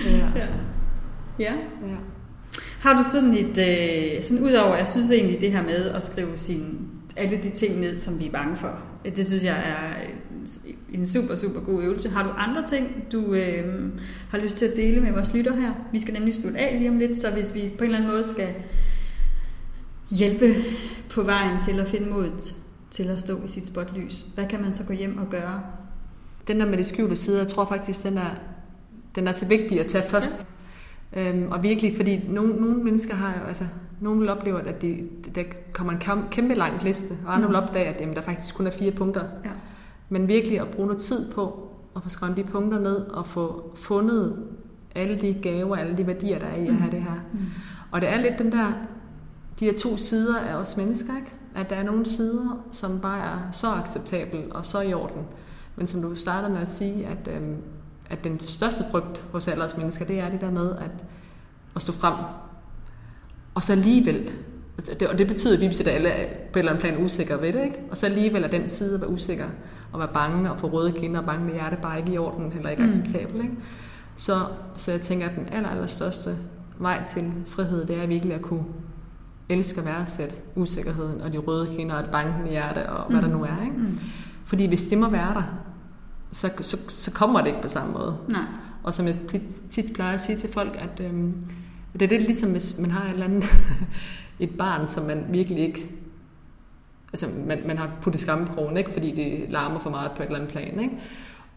ja, 0.06 0.12
ja. 0.12 0.48
ja. 1.40 1.54
ja. 1.88 1.96
Har 2.80 2.94
du 2.94 3.04
sådan 3.12 3.34
et, 3.34 3.58
øh, 3.58 4.24
sådan 4.24 4.44
udover, 4.44 4.76
jeg 4.76 4.88
synes 4.88 5.12
egentlig 5.12 5.42
det 5.42 5.52
her 5.52 5.64
med 5.64 5.90
at 5.90 6.04
skrive 6.04 6.38
sin, 6.38 6.88
alle 7.18 7.38
de 7.44 7.50
ting 7.50 7.80
ned, 7.80 8.00
som 8.00 8.20
vi 8.20 8.28
er 8.28 8.32
bange 8.32 8.58
for, 8.58 8.80
øh, 9.06 9.16
det 9.16 9.28
synes 9.28 9.44
jeg 9.44 9.58
er 9.58 9.94
en 10.94 11.08
super, 11.08 11.36
super 11.36 11.60
god 11.60 11.84
øvelse. 11.84 12.10
Har 12.10 12.24
du 12.24 12.30
andre 12.38 12.68
ting, 12.68 13.12
du 13.12 13.34
øh, 13.34 13.90
har 14.30 14.38
lyst 14.38 14.58
til 14.58 14.66
at 14.66 14.76
dele 14.76 15.02
med 15.02 15.12
vores 15.12 15.34
lytter 15.34 15.56
her? 15.56 15.72
Vi 15.92 16.00
skal 16.00 16.14
nemlig 16.14 16.34
slutte 16.34 16.60
af 16.60 16.76
lige 16.80 16.90
om 16.90 16.98
lidt, 16.98 17.18
så 17.18 17.32
hvis 17.32 17.56
vi 17.56 17.72
på 17.78 17.84
en 17.84 17.86
eller 17.86 17.98
anden 17.98 18.12
måde 18.12 18.24
skal 18.24 18.48
hjælpe 20.12 20.56
på 21.10 21.22
vejen 21.22 21.60
til 21.60 21.80
at 21.80 21.88
finde 21.88 22.10
modet 22.10 22.56
til 22.92 23.04
at 23.04 23.20
stå 23.20 23.42
i 23.46 23.48
sit 23.48 23.68
spotlys, 23.68 24.26
hvad 24.36 24.46
kan 24.46 24.62
man 24.62 24.74
så 24.74 24.84
gå 24.84 24.94
hjem 24.94 25.18
og 25.18 25.30
gøre? 25.30 25.62
Den 26.48 26.60
der 26.60 26.66
med 26.66 26.78
de 26.78 26.84
skjulte 26.84 27.16
sider, 27.16 27.38
jeg 27.38 27.48
tror 27.48 27.66
faktisk, 27.66 28.04
den 28.04 28.18
er, 28.18 28.30
den 29.16 29.28
er 29.28 29.32
så 29.32 29.46
vigtig 29.46 29.80
at 29.80 29.88
tage 29.88 30.10
først. 30.10 30.48
Ja. 31.16 31.34
Øhm, 31.34 31.52
og 31.52 31.64
virkelig, 31.64 31.96
fordi 31.96 32.24
nogle, 32.28 32.56
nogle 32.56 32.76
mennesker 32.84 33.16
har 33.16 33.34
jo, 33.40 33.46
altså, 33.46 33.64
nogle 34.02 34.20
vil 34.20 34.30
opleve, 34.30 34.62
at 34.62 34.82
de, 34.82 35.08
der 35.36 35.44
kommer 35.74 35.94
en 35.94 36.28
kæmpe 36.32 36.54
lang 36.54 36.84
liste, 36.84 37.16
og 37.26 37.36
andre 37.36 37.48
Mm. 37.48 37.54
vil 37.54 37.62
opdage, 37.62 37.86
at 37.86 38.02
jamen, 38.02 38.16
der 38.16 38.22
faktisk 38.22 38.56
kun 38.56 38.68
er 38.68 38.72
fire 38.72 38.92
punkter. 38.92 39.22
Ja. 39.46 39.50
Men 40.10 40.28
virkelig 40.28 40.60
at 40.60 40.68
bruge 40.68 40.88
noget 40.88 41.02
tid 41.02 41.32
på 41.32 41.70
at 41.96 42.04
få 42.04 42.10
skrevet 42.10 42.38
de 42.38 42.44
punkter 42.44 42.80
ned, 42.80 42.96
og 42.98 43.28
få 43.28 43.72
fundet 43.76 44.36
alle 44.96 45.20
de 45.20 45.34
gaver, 45.34 45.76
alle 45.76 45.98
de 45.98 46.08
værdier, 46.08 46.40
der 46.40 46.48
er 46.48 46.56
i 46.56 46.68
at 46.68 46.74
have 46.76 46.92
det 46.92 47.02
her. 47.02 47.16
Mm. 47.34 47.40
Og 47.92 48.02
det 48.02 48.10
er 48.10 48.22
lidt 48.22 48.40
den 48.40 48.52
der, 48.52 48.72
de 49.60 49.66
her 49.66 49.74
to 49.78 49.98
sider 49.98 50.40
af 50.40 50.56
os 50.56 50.78
mennesker, 50.78 51.16
ikke? 51.18 51.34
At 51.56 51.70
der 51.70 51.76
er 51.76 51.84
nogle 51.84 52.06
sider, 52.06 52.66
som 52.72 53.00
bare 53.00 53.20
er 53.26 53.52
så 53.52 53.68
acceptabel 53.72 54.44
og 54.52 54.66
så 54.66 54.82
i 54.82 54.94
orden. 54.94 55.22
Men 55.76 55.88
som 55.88 56.02
du 56.02 56.16
startede 56.16 56.52
med 56.54 56.62
at 56.62 56.68
sige, 56.68 57.06
at, 57.08 57.36
øhm, 57.36 57.56
at 58.10 58.24
den 58.24 58.40
største 58.40 58.84
frygt 58.92 59.26
hos 59.32 59.48
alle 59.48 59.64
os 59.64 59.78
mennesker, 59.78 60.06
det 60.06 60.20
er 60.20 60.30
det 60.30 60.42
der 60.42 60.52
med 60.52 60.72
at, 60.76 60.92
at 61.76 61.82
stå 61.82 61.94
frem. 61.94 62.14
Og 63.56 63.64
så 63.64 63.72
alligevel, 63.72 64.30
altså 64.78 64.94
det, 65.00 65.08
og 65.08 65.18
det 65.18 65.28
betyder 65.28 65.58
dybest 65.58 65.78
set, 65.78 65.88
at 65.88 65.96
alle 65.96 66.10
er 66.10 66.28
på 66.54 66.60
et 66.60 66.60
eller 66.60 66.72
andet 66.72 66.82
plan 66.82 67.04
usikre 67.06 67.42
ved 67.42 67.54
det, 67.54 67.64
ikke? 67.64 67.80
Og 67.92 67.98
så 67.98 68.06
alligevel 68.06 68.44
er 68.44 68.48
den 68.48 68.68
side 68.68 68.96
at 68.96 69.02
være 69.02 69.10
usikker, 69.10 69.46
og 69.94 70.00
være 70.00 70.10
bange, 70.14 70.52
og 70.52 70.60
få 70.60 70.68
røde 70.68 70.92
kinder, 70.92 71.20
og 71.20 71.26
bange 71.26 71.54
hjerte, 71.54 71.78
bare 71.82 72.00
ikke 72.00 72.12
i 72.12 72.18
orden, 72.18 72.52
heller 72.52 72.70
ikke 72.70 72.84
Mm. 72.84 72.90
acceptabel, 72.90 73.42
ikke? 73.42 73.56
Så, 74.16 74.34
så 74.78 74.92
jeg 74.92 75.02
tænker, 75.02 75.30
at 75.30 75.36
den 75.36 75.48
aller, 75.52 75.70
aller 75.70 75.88
største 75.88 76.38
vej 76.80 77.04
til 77.04 77.32
frihed, 77.48 77.86
det 77.86 77.98
er 78.04 78.08
virkelig 78.08 78.34
at 78.36 78.42
kunne 78.42 78.66
elske 79.50 79.80
at 79.80 79.86
værdsætte 79.86 80.36
usikkerheden, 80.56 81.22
og 81.22 81.34
de 81.34 81.38
røde 81.38 81.76
kinder, 81.78 81.96
og 81.96 82.04
det 82.04 82.12
bankende 82.12 82.50
hjerte, 82.50 82.90
og 82.90 83.10
hvad 83.12 83.22
Mm. 83.22 83.28
der 83.30 83.38
nu 83.38 83.44
er, 83.44 83.64
ikke? 83.66 83.78
Mm. 83.78 84.00
Fordi 84.46 84.66
hvis 84.66 84.84
det 84.84 84.98
må 84.98 85.10
være 85.10 85.34
der, 85.34 85.44
så, 86.32 86.50
så, 86.62 86.78
så 86.90 87.12
kommer 87.14 87.40
det 87.40 87.48
ikke 87.48 87.62
på 87.62 87.68
samme 87.68 87.94
måde. 87.94 88.18
Nej. 88.28 88.42
Og 88.84 88.94
som 88.94 89.06
jeg 89.08 89.16
tit, 89.28 89.42
tit 89.70 89.94
plejer 89.94 90.14
at 90.14 90.22
sige 90.22 90.38
til 90.38 90.54
folk, 90.54 90.78
at 90.80 91.06
øhm, 91.06 91.34
det 91.94 92.02
er 92.02 92.08
lidt 92.10 92.24
ligesom, 92.24 92.52
hvis 92.52 92.80
man 92.80 92.92
har 92.92 93.06
et 93.06 93.12
eller 93.12 93.26
andet, 93.26 93.44
et 94.40 94.50
barn, 94.58 94.88
som 94.88 95.06
man 95.06 95.26
virkelig 95.30 95.64
ikke, 95.64 95.92
altså 97.14 97.26
man, 97.48 97.60
man 97.68 97.78
har 97.78 97.90
puttet 98.02 98.22
skammekrogen, 98.22 98.78
ikke? 98.78 98.92
fordi 98.92 99.12
det 99.12 99.52
larmer 99.52 99.80
for 99.80 99.90
meget 99.90 100.12
på 100.12 100.24
et 100.24 100.26
eller 100.28 100.40
andet 100.40 100.52
plan. 100.52 100.80
Ikke? 100.80 100.94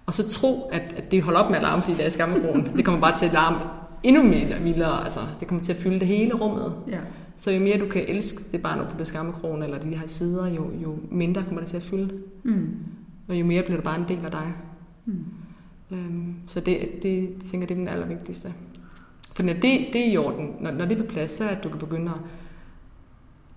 Og 0.06 0.14
så 0.14 0.28
tro, 0.28 0.70
at, 0.72 0.94
at 0.96 1.10
det 1.10 1.22
holder 1.22 1.40
op 1.40 1.50
med 1.50 1.56
at 1.56 1.62
larme, 1.62 1.82
fordi 1.82 1.96
det 1.96 2.06
er 2.06 2.10
skammekrogen. 2.10 2.64
det 2.76 2.84
kommer 2.84 3.00
bare 3.00 3.16
til 3.16 3.26
at 3.26 3.32
larme 3.32 3.58
endnu 4.02 4.22
mere 4.22 4.60
vildere. 4.62 5.04
Altså, 5.04 5.20
det 5.40 5.48
kommer 5.48 5.62
til 5.62 5.72
at 5.72 5.78
fylde 5.78 6.00
det 6.00 6.06
hele 6.06 6.34
rummet. 6.34 6.74
Ja. 6.88 6.98
Så 7.36 7.50
jo 7.50 7.60
mere 7.60 7.80
du 7.80 7.86
kan 7.86 8.04
elske 8.08 8.44
det 8.52 8.62
barn 8.62 8.86
på 8.90 8.98
det 8.98 9.06
skammekrogen, 9.06 9.62
eller 9.62 9.78
de 9.78 9.96
her 9.96 10.06
sider, 10.06 10.48
jo, 10.48 10.70
jo 10.82 10.98
mindre 11.10 11.42
kommer 11.44 11.60
det 11.60 11.68
til 11.70 11.76
at 11.76 11.82
fylde. 11.82 12.14
Mm. 12.42 12.76
Og 13.28 13.40
jo 13.40 13.44
mere 13.44 13.62
bliver 13.62 13.76
det 13.76 13.84
bare 13.84 13.98
en 13.98 14.08
del 14.08 14.24
af 14.24 14.30
dig. 14.30 14.52
Mm. 15.06 15.24
Øhm, 15.90 16.34
så 16.48 16.60
det, 16.60 16.78
det, 16.92 17.02
det 17.02 17.50
tænker 17.50 17.58
jeg, 17.58 17.68
det 17.68 17.74
er 17.74 17.78
den 17.78 17.88
allervigtigste. 17.88 18.54
For 19.32 19.42
når 19.42 19.52
det, 19.52 19.86
det 19.92 19.96
er 19.96 20.12
i 20.12 20.16
orden, 20.16 20.56
når, 20.60 20.70
når 20.70 20.84
det 20.84 20.98
er 20.98 21.02
på 21.02 21.08
plads, 21.08 21.30
så 21.30 21.44
er 21.44 21.48
at 21.48 21.64
du 21.64 21.68
kan 21.68 21.78
begynde 21.78 22.10
at, 22.10 22.20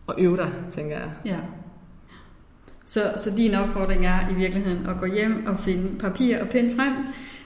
at 0.09 0.15
øve 0.17 0.37
dig, 0.37 0.51
tænker 0.69 0.99
jeg. 0.99 1.11
Ja. 1.25 1.37
Så, 2.85 3.13
så 3.17 3.35
din 3.37 3.53
opfordring 3.53 4.05
er 4.05 4.29
i 4.29 4.33
virkeligheden 4.33 4.85
at 4.85 4.99
gå 4.99 5.05
hjem 5.05 5.45
og 5.47 5.59
finde 5.59 5.97
papir 5.99 6.41
og 6.41 6.49
pen 6.49 6.75
frem, 6.75 6.93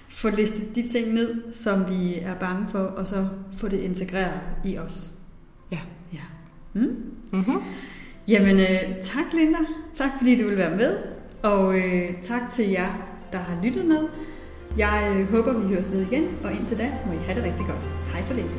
få 0.09 0.29
listet 0.29 0.75
de 0.75 0.87
ting 0.87 1.13
ned, 1.13 1.53
som 1.53 1.89
vi 1.89 2.19
er 2.21 2.35
bange 2.35 2.67
for, 2.67 2.79
og 2.79 3.07
så 3.07 3.27
få 3.57 3.67
det 3.67 3.79
integreret 3.79 4.39
i 4.65 4.77
os. 4.77 5.11
Ja. 5.71 5.79
Ja. 6.13 6.19
Mm? 6.73 6.95
Mm-hmm. 7.31 7.57
Jamen, 8.27 8.59
øh, 8.59 9.01
tak 9.01 9.33
Linda. 9.33 9.57
Tak 9.93 10.09
fordi 10.17 10.41
du 10.41 10.47
vil 10.47 10.57
være 10.57 10.75
med. 10.77 10.97
Og 11.43 11.77
øh, 11.77 12.21
tak 12.21 12.41
til 12.49 12.69
jer, 12.69 12.93
der 13.31 13.37
har 13.37 13.63
lyttet 13.63 13.85
med. 13.85 14.07
Jeg 14.77 15.15
øh, 15.15 15.29
håber, 15.29 15.53
vi 15.53 15.73
høres 15.73 15.91
ved 15.91 16.01
igen, 16.01 16.23
og 16.43 16.53
indtil 16.53 16.77
da 16.77 16.91
må 17.05 17.13
I 17.13 17.17
have 17.17 17.35
det 17.35 17.43
rigtig 17.43 17.65
godt. 17.65 17.87
Hej 18.11 18.21
så 18.21 18.33
længe. 18.33 18.51